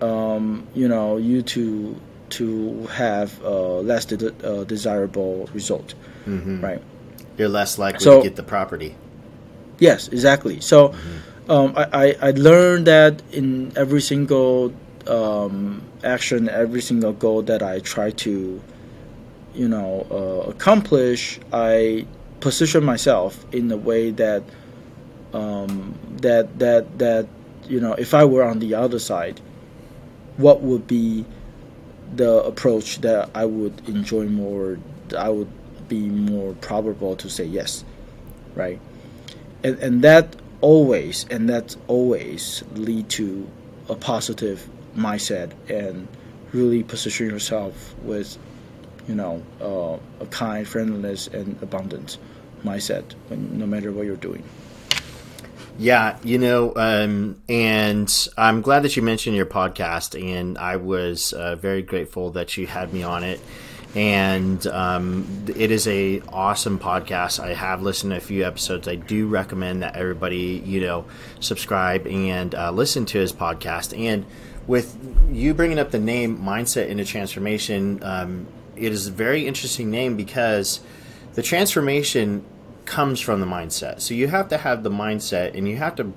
[0.00, 5.94] um, you know, you to to have uh, less de- uh, desirable result,
[6.26, 6.60] mm-hmm.
[6.60, 6.82] right?
[7.38, 8.94] You're less likely so, to get the property.
[9.78, 10.60] Yes, exactly.
[10.60, 11.50] So mm-hmm.
[11.50, 14.74] um, I, I, I, learned that in every single
[15.06, 18.60] um, action, every single goal that I try to,
[19.54, 22.06] you know, uh, accomplish, I
[22.40, 24.42] position myself in a way that
[25.32, 27.28] um, that that that
[27.68, 29.40] you know, if I were on the other side,
[30.36, 31.24] what would be
[32.14, 34.78] the approach that I would enjoy more?
[35.16, 35.50] I would
[35.88, 37.84] be more probable to say yes,
[38.54, 38.80] right?
[39.64, 43.48] And, and that always and that always lead to
[43.88, 46.08] a positive mindset and
[46.52, 48.36] really position yourself with,
[49.06, 52.18] you know, uh, a kind, friendliness, and abundance
[52.64, 54.42] mindset when, no matter what you're doing.
[55.78, 61.32] Yeah, you know, um, and I'm glad that you mentioned your podcast, and I was
[61.32, 63.40] uh, very grateful that you had me on it
[63.98, 67.40] and um, it is a awesome podcast.
[67.40, 68.86] I have listened to a few episodes.
[68.86, 71.04] I do recommend that everybody you know
[71.40, 73.98] subscribe and uh, listen to his podcast.
[73.98, 74.24] And
[74.68, 74.96] with
[75.32, 80.16] you bringing up the name Mindset into Transformation, um, it is a very interesting name
[80.16, 80.78] because
[81.34, 82.44] the transformation
[82.84, 84.00] comes from the mindset.
[84.00, 86.12] So you have to have the mindset, and you have to.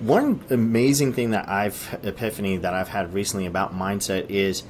[0.00, 4.62] One amazing thing that I've epiphany that I've had recently about mindset is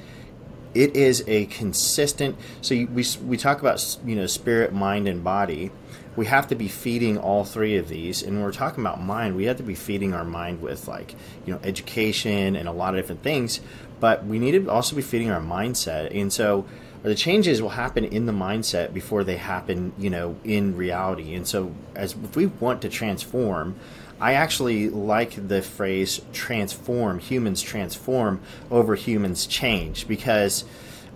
[0.73, 2.37] it is a consistent.
[2.61, 5.71] So we we talk about you know spirit, mind, and body.
[6.15, 9.35] We have to be feeding all three of these, and when we're talking about mind,
[9.35, 12.93] we have to be feeding our mind with like you know education and a lot
[12.93, 13.61] of different things.
[13.99, 16.65] But we need to also be feeding our mindset, and so
[17.03, 21.33] the changes will happen in the mindset before they happen, you know, in reality.
[21.33, 23.75] And so, as if we want to transform,
[24.21, 30.63] I actually like the phrase transform, humans transform over humans change because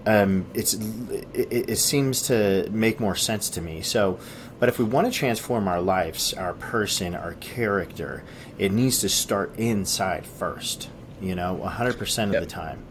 [0.08, 3.84] um, it's it, it, seems to make more sense to me.
[3.84, 4.20] So,
[4.60, 8.24] but if we want to transform our lives, our person, our character,
[8.58, 10.90] it needs to start inside first.
[11.22, 12.42] You know, 100% of yep.
[12.42, 12.84] the time.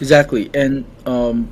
[0.00, 1.50] Exactly, and um,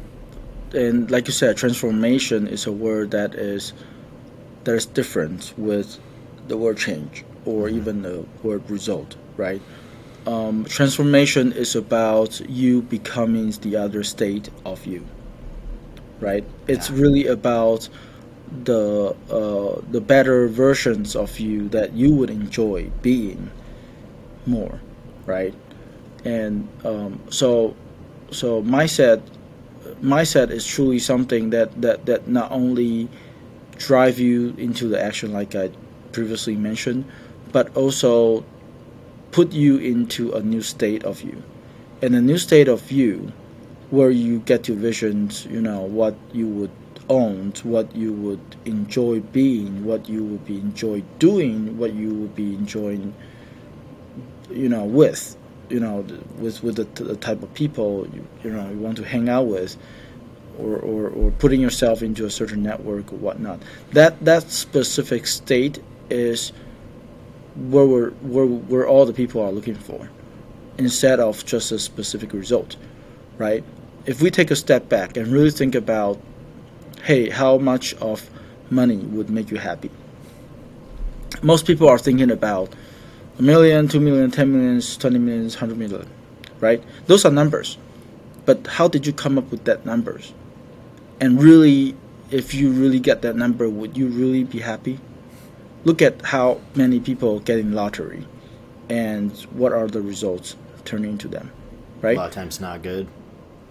[0.73, 3.73] and like you said, transformation is a word that is
[4.63, 5.99] there's difference with
[6.47, 9.61] the word change or even the word result, right?
[10.27, 15.05] Um, transformation is about you becoming the other state of you,
[16.21, 16.45] right?
[16.69, 16.97] It's yeah.
[16.97, 17.89] really about
[18.65, 23.51] the uh, the better versions of you that you would enjoy being
[24.47, 24.81] more,
[25.27, 25.55] right?
[26.25, 27.75] And um, so
[28.31, 29.23] so mindset
[30.03, 33.09] mindset is truly something that, that, that not only
[33.79, 35.71] drive you into the action like I
[36.13, 37.05] previously mentioned,
[37.53, 38.45] but also
[39.31, 41.43] put you into a new state of you.
[42.03, 43.33] And a new state of you
[43.91, 46.71] where you get your visions, you know, what you would
[47.09, 52.35] own, what you would enjoy being, what you would be enjoy doing, what you would
[52.35, 53.15] be enjoying,
[54.51, 55.37] you know, with
[55.73, 56.05] you know
[56.39, 59.47] with with the, the type of people you, you know you want to hang out
[59.47, 59.77] with
[60.59, 63.59] or, or, or putting yourself into a certain network or whatnot
[63.93, 66.53] that that specific state is
[67.57, 70.09] where we're, where, where all the people are looking for
[70.79, 72.77] instead of just a specific result
[73.39, 73.63] right
[74.07, 76.21] if we take a step back and really think about
[77.05, 78.31] hey how much of
[78.71, 79.91] money would make you happy
[81.43, 82.73] most people are thinking about
[83.39, 86.07] a million, two million, ten millions, twenty millions, hundred million,
[86.61, 86.83] right?
[87.07, 87.79] Those are numbers.
[88.45, 90.33] But how did you come up with that numbers?
[91.21, 91.97] And really,
[92.31, 94.99] if you really get that number, would you really be happy?
[95.85, 98.27] Look at how many people get in lottery,
[98.89, 101.51] and what are the results turning to them,
[102.01, 102.17] right?
[102.17, 103.09] A lot of times, not good.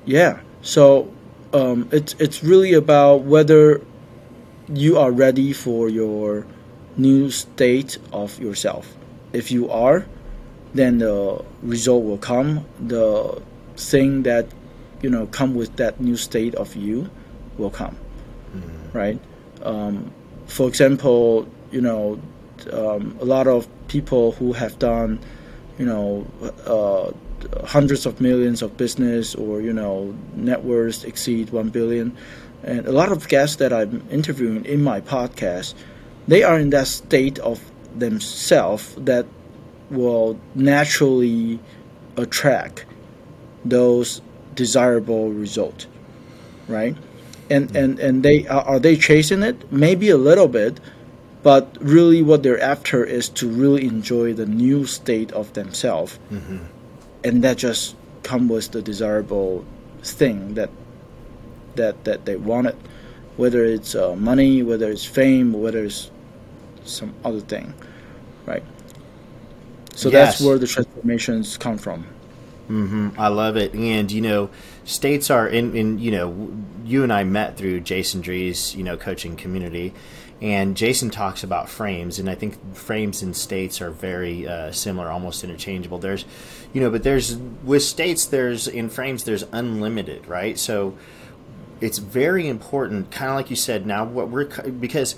[0.05, 0.39] Yeah.
[0.61, 1.11] So
[1.53, 3.81] um, it's it's really about whether
[4.67, 6.45] you are ready for your
[6.97, 8.95] new state of yourself
[9.33, 10.05] if you are,
[10.73, 12.65] then the result will come.
[12.79, 13.41] The
[13.77, 14.47] thing that
[15.01, 17.09] you know come with that new state of you
[17.57, 17.97] will come,
[18.55, 18.97] mm-hmm.
[18.97, 19.19] right?
[19.63, 20.11] Um,
[20.47, 22.19] for example, you know,
[22.71, 25.19] um, a lot of people who have done,
[25.77, 26.25] you know,
[26.65, 27.11] uh,
[27.65, 32.15] hundreds of millions of business or you know net worths exceed one billion,
[32.63, 35.73] and a lot of guests that I'm interviewing in my podcast,
[36.27, 37.59] they are in that state of
[37.95, 39.25] themselves that
[39.89, 41.59] will naturally
[42.15, 42.85] attract
[43.65, 44.21] those
[44.55, 45.87] desirable results
[46.71, 46.95] right?
[47.49, 49.71] And and and they are they chasing it?
[49.71, 50.79] Maybe a little bit
[51.43, 56.57] but really what they're after is to really enjoy the new state of themselves mm-hmm.
[57.23, 59.65] and that just come with the desirable
[60.03, 60.69] thing that
[61.75, 62.75] that that they wanted
[63.37, 66.11] whether it's uh, money whether it's fame whether it's
[66.83, 67.73] some other thing
[68.45, 68.63] right
[69.95, 70.37] so yes.
[70.37, 72.05] that's where the transformations come from
[72.69, 73.09] mm-hmm.
[73.17, 74.49] i love it and you know
[74.83, 76.51] states are in, in you know
[76.83, 79.93] you and i met through jason dree's you know coaching community
[80.41, 85.09] and jason talks about frames and i think frames and states are very uh, similar
[85.09, 86.25] almost interchangeable there's
[86.73, 90.97] you know but there's with states there's in frames there's unlimited right so
[91.79, 95.15] it's very important kind of like you said now what we're because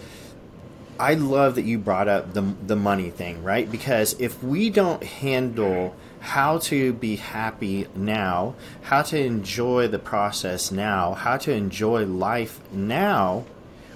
[0.99, 3.69] I love that you brought up the the money thing, right?
[3.69, 10.71] Because if we don't handle how to be happy now, how to enjoy the process
[10.71, 13.43] now, how to enjoy life now,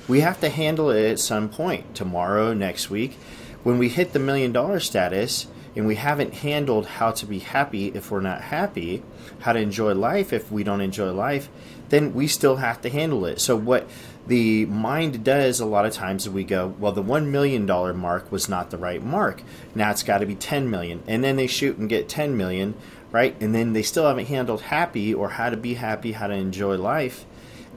[0.08, 3.14] we have to handle it at some point, tomorrow, next week.
[3.64, 7.88] When we hit the million dollar status and we haven't handled how to be happy
[7.88, 9.04] if we're not happy,
[9.40, 11.50] how to enjoy life if we don't enjoy life,
[11.90, 13.40] then we still have to handle it.
[13.42, 13.88] So what
[14.28, 17.66] the mind does a lot of times is we go well the $1 million
[17.98, 19.42] mark was not the right mark
[19.74, 22.76] now it's got to be 10 million and then they shoot and get 10 million
[23.12, 26.34] right and then they still haven't handled happy or how to be happy how to
[26.34, 27.26] enjoy life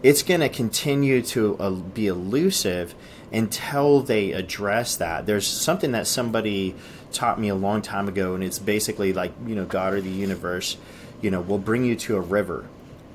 [0.03, 2.95] it's going to continue to uh, be elusive
[3.33, 5.27] until they address that.
[5.27, 6.75] There's something that somebody
[7.13, 10.11] taught me a long time ago, and it's basically like, you know, God or the
[10.11, 10.77] universe,
[11.21, 12.67] you know, will bring you to a river.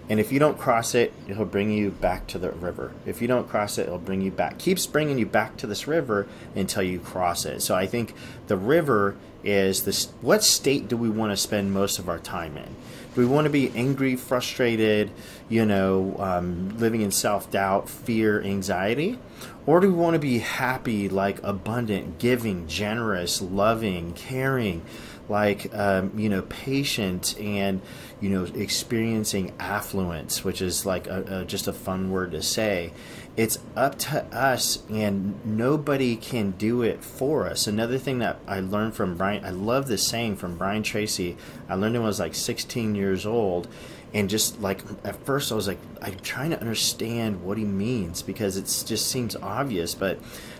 [0.08, 2.92] And if you don't cross it, it'll bring you back to the river.
[3.08, 4.60] If you don't cross it, it'll bring you back.
[4.60, 7.62] Keeps bringing you back to this river until you cross it.
[7.62, 8.14] So I think
[8.46, 10.10] the river is this.
[10.22, 12.76] What state do we want to spend most of our time in?
[13.16, 15.09] Do we want to be angry, frustrated,
[15.47, 19.18] you know, um, living in self doubt, fear, anxiety?
[19.66, 24.84] Or do we want to be happy, like abundant, giving, generous, loving, caring,
[25.30, 27.82] like, um, you know, patient and,
[28.22, 32.94] you know, experiencing affluence, which is like a, a, just a fun word to say?
[33.38, 37.68] It's up to us, and nobody can do it for us.
[37.68, 41.36] Another thing that I learned from Brian, I love this saying from Brian Tracy.
[41.68, 43.68] I learned it when I was like 16 years old
[44.16, 48.22] and just like at first I was like I'm trying to understand what he means
[48.22, 50.20] because it just seems obvious but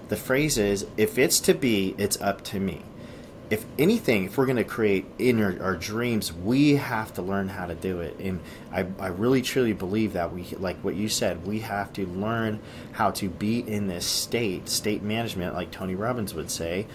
[0.10, 2.82] the phrase is if it's to be it's up to me
[3.50, 7.48] if anything if we're going to create in our, our, dreams we have to learn
[7.48, 8.40] how to do it and
[8.72, 12.60] I, I really truly believe that we like what you said we have to learn
[12.94, 16.88] how to be in this state state management like tony robbins would say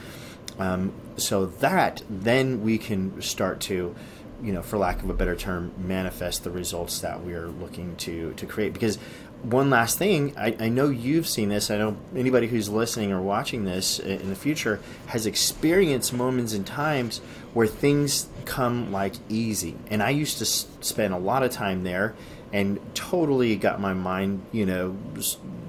[0.58, 3.94] um, so that then we can start to
[4.42, 8.32] you know, for lack of a better term, manifest the results that we're looking to
[8.34, 8.72] to create.
[8.72, 8.98] Because
[9.42, 11.70] one last thing, I, I know you've seen this.
[11.70, 16.66] I know anybody who's listening or watching this in the future has experienced moments and
[16.66, 17.18] times
[17.54, 19.76] where things come like easy.
[19.88, 22.14] And I used to s- spend a lot of time there
[22.52, 24.96] and totally got my mind, you know,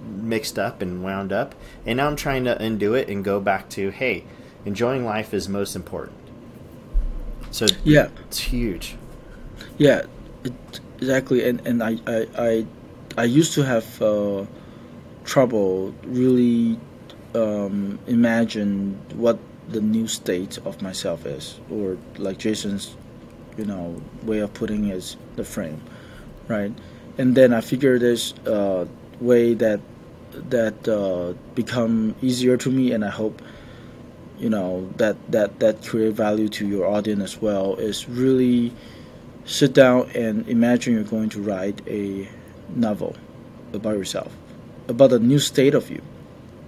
[0.05, 1.55] mixed up and wound up.
[1.86, 4.26] And now I'm trying to undo it and go back to, hey,
[4.65, 6.17] enjoying life is most important
[7.51, 8.95] so yeah, it's huge.
[9.78, 10.03] Yeah,
[10.43, 10.53] it,
[10.97, 11.47] exactly.
[11.47, 12.65] And and I I I,
[13.18, 14.45] I used to have uh,
[15.26, 16.80] trouble really
[17.36, 19.39] um, imagine what
[19.70, 22.95] the new state of myself is, or like Jason's,
[23.57, 25.82] you know, way of putting is the frame,
[26.47, 26.72] right?
[27.18, 28.86] And then I figure this uh,
[29.20, 29.80] way that
[30.49, 33.41] that uh, become easier to me, and I hope
[34.39, 38.74] you know that that that create value to your audience as well is really
[39.45, 42.28] sit down and imagine you're going to write a
[42.76, 43.15] novel
[43.74, 44.36] about yourself
[44.88, 46.01] about a new state of you.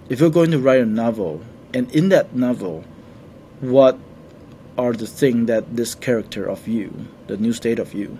[0.10, 1.42] If you're going to write a novel
[1.74, 2.84] and in that novel
[3.60, 3.98] what
[4.78, 8.18] are the things that this character of you the new state of you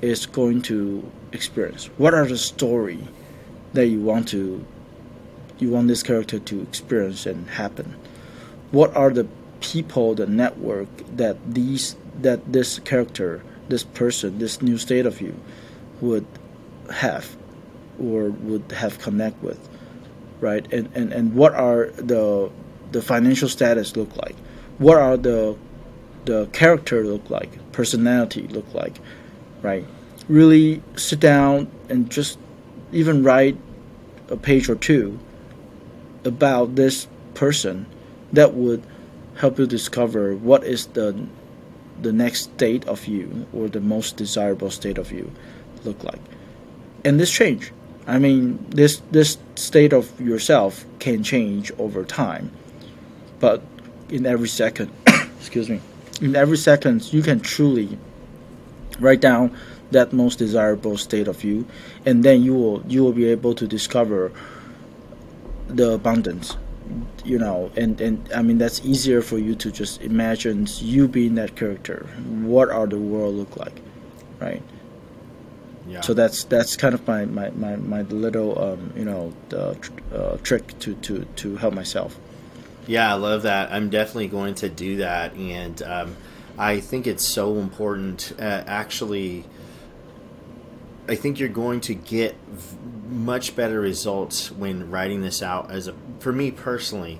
[0.00, 1.86] is going to experience?
[1.96, 3.06] What are the story
[3.72, 4.64] that you want to
[5.58, 7.96] you want this character to experience and happen?
[8.70, 9.26] What are the
[9.60, 15.34] people, the network that these that this character, this person, this new state of you
[16.00, 16.26] would
[16.90, 17.36] have
[18.00, 19.68] or would have connect with,
[20.40, 20.70] right?
[20.72, 22.50] And and, and what are the
[22.92, 24.36] the financial status look like?
[24.78, 25.56] What are the
[26.24, 27.50] the character look like?
[27.72, 28.98] Personality look like,
[29.62, 29.84] right?
[30.28, 32.38] Really sit down and just
[32.92, 33.56] even write
[34.28, 35.18] a page or two
[36.24, 37.86] about this person
[38.32, 38.82] that would
[39.36, 41.26] help you discover what is the
[42.00, 45.30] the next state of you or the most desirable state of you
[45.84, 46.20] look like
[47.04, 47.72] and this change
[48.06, 52.50] i mean this this state of yourself can change over time.
[53.40, 53.62] But
[54.08, 54.90] in every second
[55.38, 55.80] excuse me
[56.20, 57.98] in every second you can truly
[58.98, 59.56] write down
[59.90, 61.66] that most desirable state of you.
[62.04, 64.32] And then you will you will be able to discover
[65.68, 66.56] the abundance
[67.24, 67.70] you know.
[67.76, 72.06] And and i mean that's easier for you to just imagine you being that character.
[72.42, 73.80] What are the world look like
[74.40, 74.62] right
[75.88, 76.00] yeah.
[76.00, 79.74] so that's that's kind of my my, my, my little um, you know uh,
[80.14, 82.18] uh, trick to, to to help myself
[82.86, 86.16] yeah i love that i'm definitely going to do that and um,
[86.56, 89.44] i think it's so important uh, actually
[91.08, 92.36] I think you're going to get
[93.08, 95.70] much better results when writing this out.
[95.70, 97.18] As a for me personally,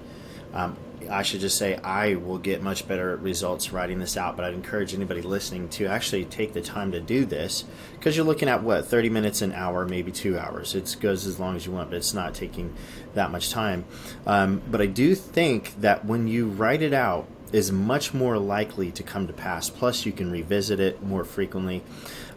[0.52, 0.76] um,
[1.08, 4.36] I should just say I will get much better results writing this out.
[4.36, 8.26] But I'd encourage anybody listening to actually take the time to do this because you're
[8.26, 10.74] looking at what 30 minutes, an hour, maybe two hours.
[10.74, 12.74] It goes as long as you want, but it's not taking
[13.14, 13.84] that much time.
[14.26, 18.90] Um, but I do think that when you write it out, is much more likely
[18.92, 19.70] to come to pass.
[19.70, 21.82] Plus, you can revisit it more frequently.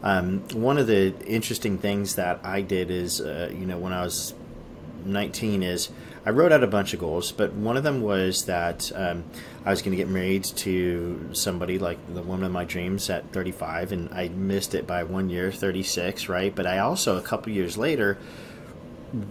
[0.04, 4.04] Um, one of the interesting things that I did is, uh, you know, when I
[4.04, 4.34] was
[5.06, 5.90] 19, is
[6.24, 9.24] I wrote out a bunch of goals, but one of them was that um,
[9.66, 13.32] I was going to get married to somebody like the woman of my dreams at
[13.32, 16.54] 35, and I missed it by one year, 36, right?
[16.54, 18.20] But I also, a couple years later,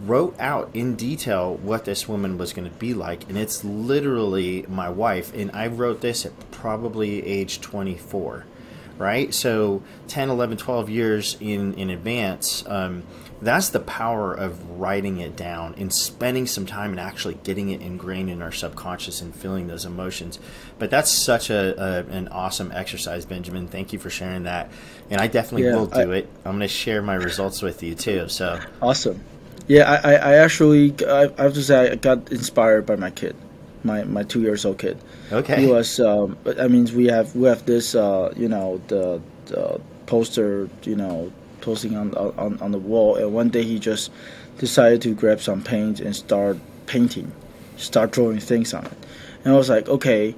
[0.05, 4.65] wrote out in detail what this woman was going to be like, and it's literally
[4.69, 5.33] my wife.
[5.33, 8.47] And I wrote this at probably age 24,
[9.01, 9.33] right?
[9.35, 12.65] So 10, 11, 12 years in, in advance.
[12.67, 13.03] Um,
[13.43, 17.81] that's the power of writing it down and spending some time and actually getting it
[17.81, 20.39] ingrained in our subconscious and feeling those emotions.
[20.79, 23.67] But that's such a, a an awesome exercise, Benjamin.
[23.67, 24.71] Thank you for sharing that,
[25.09, 26.29] and I definitely yeah, will do I, it.
[26.45, 28.29] I'm going to share my results with you too.
[28.29, 29.25] So awesome.
[29.69, 33.37] Yeah, I, I actually I, I have to say I got inspired by my kid,
[33.85, 34.99] my my two years old kid.
[35.33, 35.63] Okay.
[35.63, 36.01] He was.
[36.01, 37.95] Um, I mean, we have we have this.
[37.95, 40.69] Uh, you know the, the poster.
[40.85, 44.11] You know, posting on, on on the wall, and one day he just
[44.59, 47.33] decided to grab some paint and start painting,
[47.77, 48.93] start drawing things on it.
[49.45, 50.35] And I was like, okay,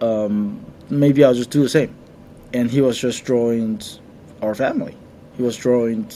[0.00, 1.94] um, maybe I'll just do the same.
[2.52, 3.80] And he was just drawing
[4.42, 4.96] our family.
[5.36, 6.10] He was drawing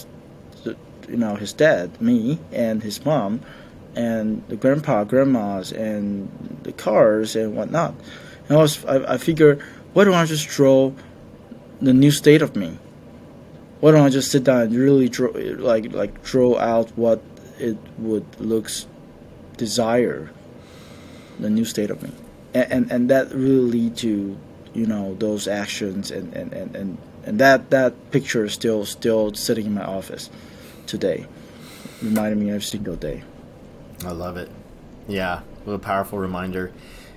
[1.08, 3.40] you know his dad, me, and his mom,
[3.96, 6.28] and the grandpa, grandmas, and
[6.62, 7.94] the cars and whatnot.
[8.48, 10.92] And I was I, I figured, why don't I just draw
[11.80, 12.78] the new state of me?
[13.80, 17.22] Why don't I just sit down and really draw like like draw out what
[17.58, 18.86] it would looks
[19.56, 20.30] desire
[21.38, 22.12] the new state of me,
[22.54, 24.38] and and, and that really lead to
[24.72, 29.34] you know those actions and and, and, and and that that picture is still still
[29.34, 30.30] sitting in my office
[30.86, 31.26] today,
[32.02, 33.22] reminding me every single day.
[34.06, 34.50] I love it.
[35.08, 36.72] Yeah, what a powerful reminder,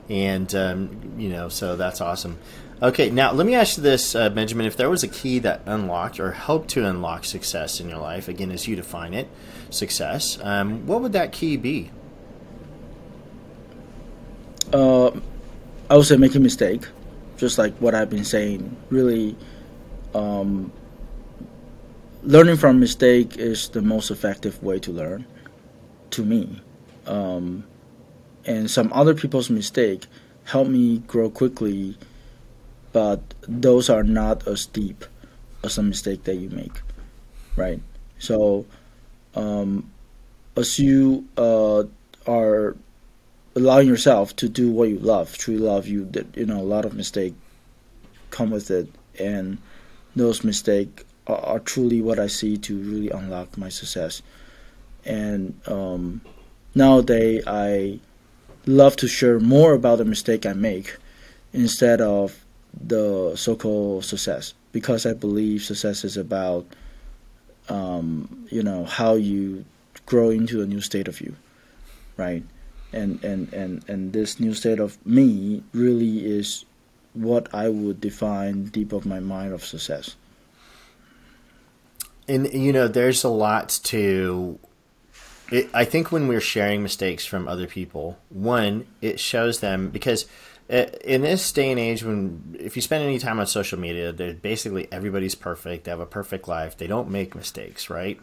[0.09, 2.37] and um, you know, so that's awesome.
[2.81, 5.61] Okay, now let me ask you this, uh, Benjamin: If there was a key that
[5.65, 9.27] unlocked or helped to unlock success in your life, again, as you define it,
[9.69, 11.91] success, um, what would that key be?
[14.73, 15.11] Uh,
[15.89, 16.83] I would say make a mistake,
[17.37, 18.75] just like what I've been saying.
[18.89, 19.37] Really,
[20.13, 20.71] um,
[22.23, 25.25] learning from mistake is the most effective way to learn
[26.11, 26.61] to me
[27.07, 27.63] um,
[28.45, 30.05] and some other people's mistake
[30.45, 31.97] help me grow quickly
[32.93, 35.05] but those are not as deep
[35.63, 36.81] as a mistake that you make
[37.55, 37.81] right
[38.19, 38.65] so
[39.35, 39.89] um,
[40.55, 41.83] as you uh,
[42.25, 42.75] are
[43.55, 46.93] allowing yourself to do what you love truly love you you know a lot of
[46.93, 47.33] mistake
[48.29, 48.89] come with it
[49.19, 49.57] and
[50.15, 54.21] those mistake are, are, truly what I see to really unlock my success.
[55.05, 56.21] And um,
[56.77, 57.99] nowadays, I
[58.65, 60.97] love to share more about the mistake I make
[61.53, 62.45] instead of
[62.79, 66.65] the so-called success because I believe success is about
[67.69, 69.65] um, you know how you
[70.05, 71.35] grow into a new state of you,
[72.15, 72.43] right?
[72.93, 76.63] And and and and this new state of me really is
[77.13, 80.15] what I would define deep of my mind of success
[82.27, 84.59] and you know, there's a lot to.
[85.51, 90.25] It, I think when we're sharing mistakes from other people, one, it shows them because
[90.69, 94.11] uh, in this day and age, when if you spend any time on social media,
[94.11, 95.85] basically everybody's perfect.
[95.85, 96.77] They have a perfect life.
[96.77, 98.19] They don't make mistakes, right?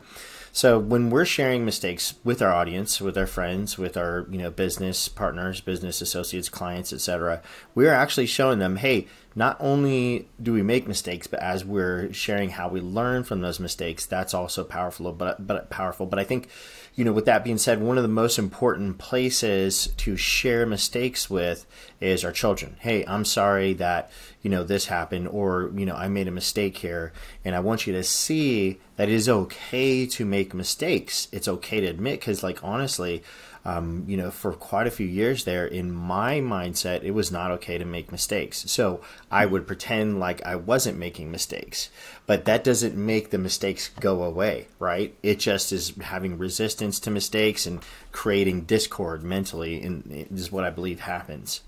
[0.53, 4.51] So when we're sharing mistakes with our audience, with our friends, with our you know
[4.51, 7.43] business partners, business associates, clients, etc.,
[7.75, 12.51] we're actually showing them, hey, not only do we make mistakes, but as we're sharing
[12.51, 15.13] how we learn from those mistakes, that's also powerful.
[15.13, 16.07] But but powerful.
[16.07, 16.49] But I think,
[16.97, 21.29] you know, with that being said, one of the most important places to share mistakes
[21.29, 21.67] with
[22.01, 22.77] is our children.
[22.79, 24.11] Hey, I'm sorry that
[24.43, 27.13] you know this happened, or you know I made a mistake here,
[27.45, 31.27] and I want you to see that it is okay to make mistakes.
[31.33, 33.23] It's okay to admit because, like, honestly
[33.65, 37.51] um, you know, for quite a few years there, in my mindset, it was not
[37.53, 38.71] okay to make mistakes.
[38.71, 39.01] So
[39.31, 41.89] I would pretend like I wasn't making mistakes,
[42.27, 45.15] but that doesn't make the mistakes go away, right?
[45.23, 47.81] It just is having resistance to mistakes and
[48.13, 51.63] creating discord mentally, and is what I believe happens.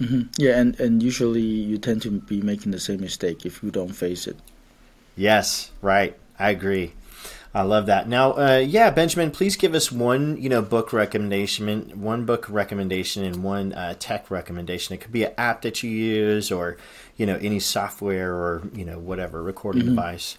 [0.00, 0.22] Mm-hmm.
[0.38, 3.92] Yeah, and, and usually you tend to be making the same mistake if you don't
[3.92, 4.36] face it.
[5.14, 6.16] Yes, right.
[6.38, 6.94] I agree.
[7.54, 8.08] I love that.
[8.08, 13.24] Now, uh, yeah, Benjamin, please give us one, you know, book recommendation, one book recommendation,
[13.24, 14.94] and one uh, tech recommendation.
[14.94, 16.78] It could be an app that you use, or
[17.16, 19.96] you know, any software, or you know, whatever recording mm-hmm.
[19.96, 20.38] device.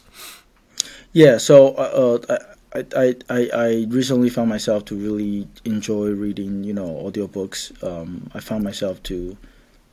[1.11, 1.38] Yeah.
[1.38, 2.38] So, uh, uh
[2.76, 7.72] I, I, I, I recently found myself to really enjoy reading, you know, audiobooks.
[7.84, 9.38] Um, I found myself to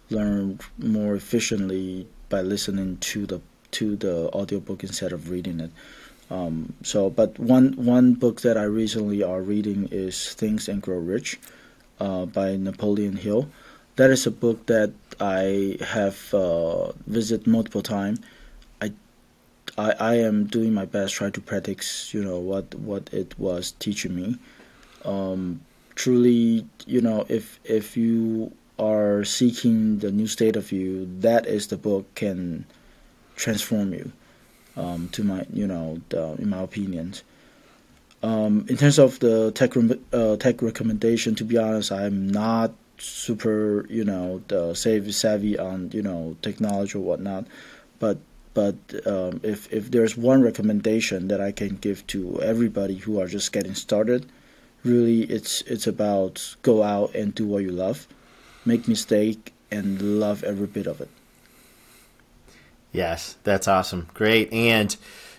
[0.08, 3.40] learn more efficiently by listening to the
[3.72, 5.70] to the audiobook instead of reading it.
[6.30, 10.98] Um, so, but one one book that I recently are reading is Think and Grow
[10.98, 11.40] Rich
[11.98, 13.48] uh, by Napoleon Hill.
[13.96, 18.20] That is a book that I have uh, visited multiple times.
[18.80, 18.92] I
[19.76, 23.72] I, I am doing my best try to practice you know what what it was
[23.72, 24.38] teaching me
[25.04, 25.60] um,
[25.94, 31.66] truly you know if if you are seeking the new state of you that is
[31.68, 32.64] the book can
[33.36, 34.12] transform you
[34.80, 37.22] um, to my you know the, in my opinions
[38.22, 39.72] um, in terms of the tech
[40.12, 46.02] uh, tech recommendation to be honest i'm not super you know the savvy on you
[46.02, 47.46] know technology or whatnot
[47.98, 48.18] but
[48.52, 48.76] but
[49.06, 53.52] um, if if there's one recommendation that I can give to everybody who are just
[53.52, 54.26] getting started,
[54.82, 58.08] really it's it's about go out and do what you love,
[58.64, 61.08] make mistake and love every bit of it.
[62.92, 64.96] Yes, that's awesome, great, and.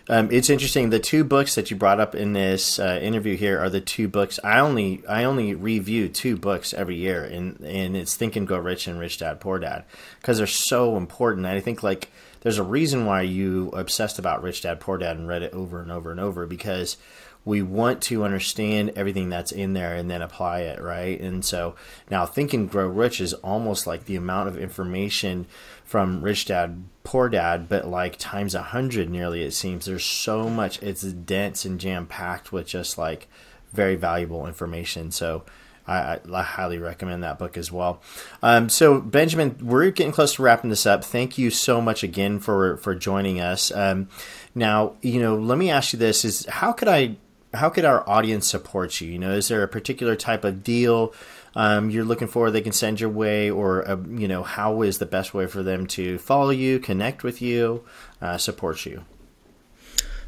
[0.10, 0.90] Um, it's interesting.
[0.90, 4.10] The two books that you brought up in this uh, interview here are the two
[4.10, 4.40] books.
[4.44, 8.58] I only I only review two books every year, and and it's Think and Grow
[8.58, 9.86] Rich and Rich Dad Poor Dad
[10.20, 11.46] because they're so important.
[11.46, 12.10] I think like
[12.42, 15.82] there's a reason why you obsessed about Rich Dad Poor Dad and read it over
[15.82, 16.98] and over and over because
[17.44, 21.20] we want to understand everything that's in there and then apply it, right?
[21.20, 21.76] And so
[22.10, 25.48] now Think and Grow Rich is almost like the amount of information
[25.84, 29.42] from Rich Dad Poor Dad, but like times a hundred nearly.
[29.42, 30.82] It seems there's so much.
[30.84, 33.28] It's dense and jam packed with just like
[33.74, 35.12] very valuable information.
[35.12, 35.44] So
[35.88, 38.02] I, I, highly recommend that book as well.
[38.44, 41.04] Um, so Benjamin, we're getting close to wrapping this up.
[41.04, 43.72] Thank you so much again for for joining us.
[43.72, 44.08] Um,
[44.54, 47.18] now, you know, let me ask you this: Is how could I,
[47.54, 49.12] how could our audience support you?
[49.12, 51.14] You know, is there a particular type of deal?
[51.56, 55.00] Um, you're looking for they can send your way or uh, you know how is
[55.00, 57.84] the best way for them to follow you connect with you
[58.22, 59.04] uh, support you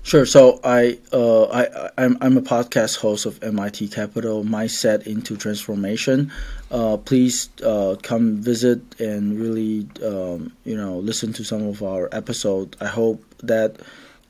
[0.06, 0.26] Sure.
[0.26, 6.30] So I, uh, I, I'm, I'm a podcast host of MIT Capital, Mindset into Transformation.
[6.70, 12.10] Uh, please uh, come visit and really, um, you know, listen to some of our
[12.12, 12.76] episodes.
[12.82, 13.78] I hope that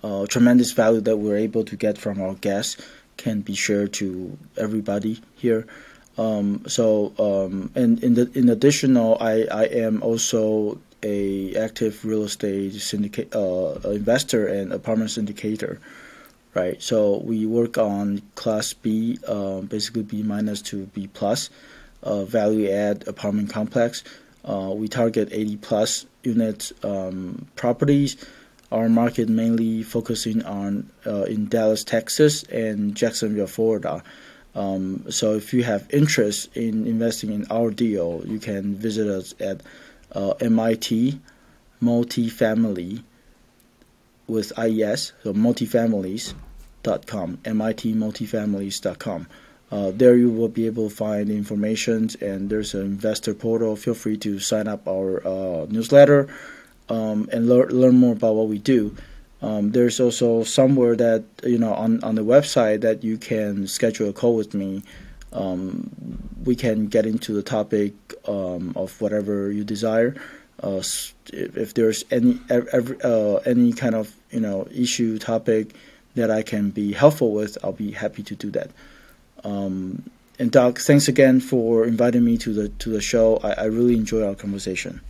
[0.04, 2.78] uh, tremendous value that we're able to get from our guests
[3.18, 5.66] can be shared to everybody here.
[6.18, 12.24] Um, so, um, and in the in additional, I, I am also a active real
[12.24, 15.80] estate syndicate uh, investor and apartment syndicator,
[16.54, 16.82] right?
[16.82, 21.49] So we work on Class B, uh, basically B minus to B plus,
[22.04, 24.04] uh, value add apartment complex.
[24.45, 28.18] Uh, we target 80 plus unit um, properties.
[28.74, 34.01] Our market mainly focusing on uh, in Dallas, Texas, and Jacksonville, Florida.
[34.55, 39.36] Um, so if you have interest in investing in our deal, you can visit us
[39.39, 39.61] at
[40.13, 41.19] uh, MIT
[41.84, 43.03] multifamily
[44.28, 49.28] with IES, so multifamilies.com, MIT multifamilies.com.
[49.71, 53.76] Uh, there you will be able to find information and there's an investor portal.
[53.76, 56.28] Feel free to sign up our uh, newsletter
[56.89, 58.95] um, and lear- learn more about what we do.
[59.41, 64.09] Um, there's also somewhere that you know on, on the website that you can schedule
[64.09, 64.84] a call with me
[65.34, 65.89] um,
[66.43, 67.93] we can get into the topic
[68.27, 70.15] um, of whatever you desire.
[70.61, 70.84] Uh,
[71.31, 75.73] if there's any every, uh, any kind of you know issue topic
[76.15, 78.69] that I can be helpful with, I'll be happy to do that.
[79.43, 80.03] Um,
[80.39, 83.38] and Doug, thanks again for inviting me to the to the show.
[83.38, 85.01] I, I really enjoy our conversation.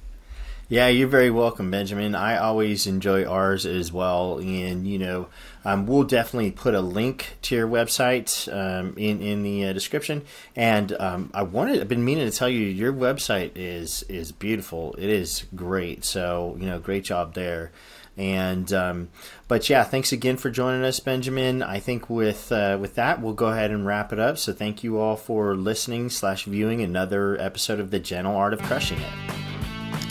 [0.69, 2.15] Yeah, you're very welcome, Benjamin.
[2.15, 5.27] I always enjoy ours as well, and you know,
[5.65, 10.23] um, we'll definitely put a link to your website um, in in the uh, description.
[10.55, 14.95] And um, I wanted, I've been meaning to tell you, your website is is beautiful.
[14.97, 16.05] It is great.
[16.05, 17.71] So you know, great job there.
[18.15, 19.09] And um,
[19.47, 21.61] but yeah, thanks again for joining us, Benjamin.
[21.61, 24.37] I think with uh, with that, we'll go ahead and wrap it up.
[24.37, 28.61] So thank you all for listening slash viewing another episode of the Gentle Art of
[28.61, 29.52] Crushing It.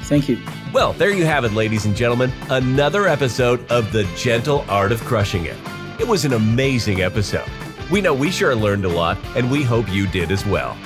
[0.03, 0.39] Thank you.
[0.73, 2.33] Well, there you have it, ladies and gentlemen.
[2.51, 5.57] Another episode of The Gentle Art of Crushing It.
[6.01, 7.49] It was an amazing episode.
[7.91, 10.77] We know we sure learned a lot, and we hope you did as well.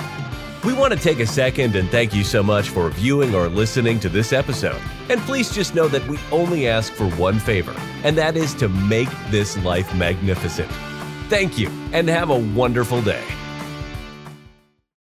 [0.65, 4.01] We want to take a second and thank you so much for viewing or listening
[4.01, 4.81] to this episode.
[5.09, 8.69] And please just know that we only ask for one favor, and that is to
[8.69, 10.71] make this life magnificent.
[11.29, 13.25] Thank you, and have a wonderful day.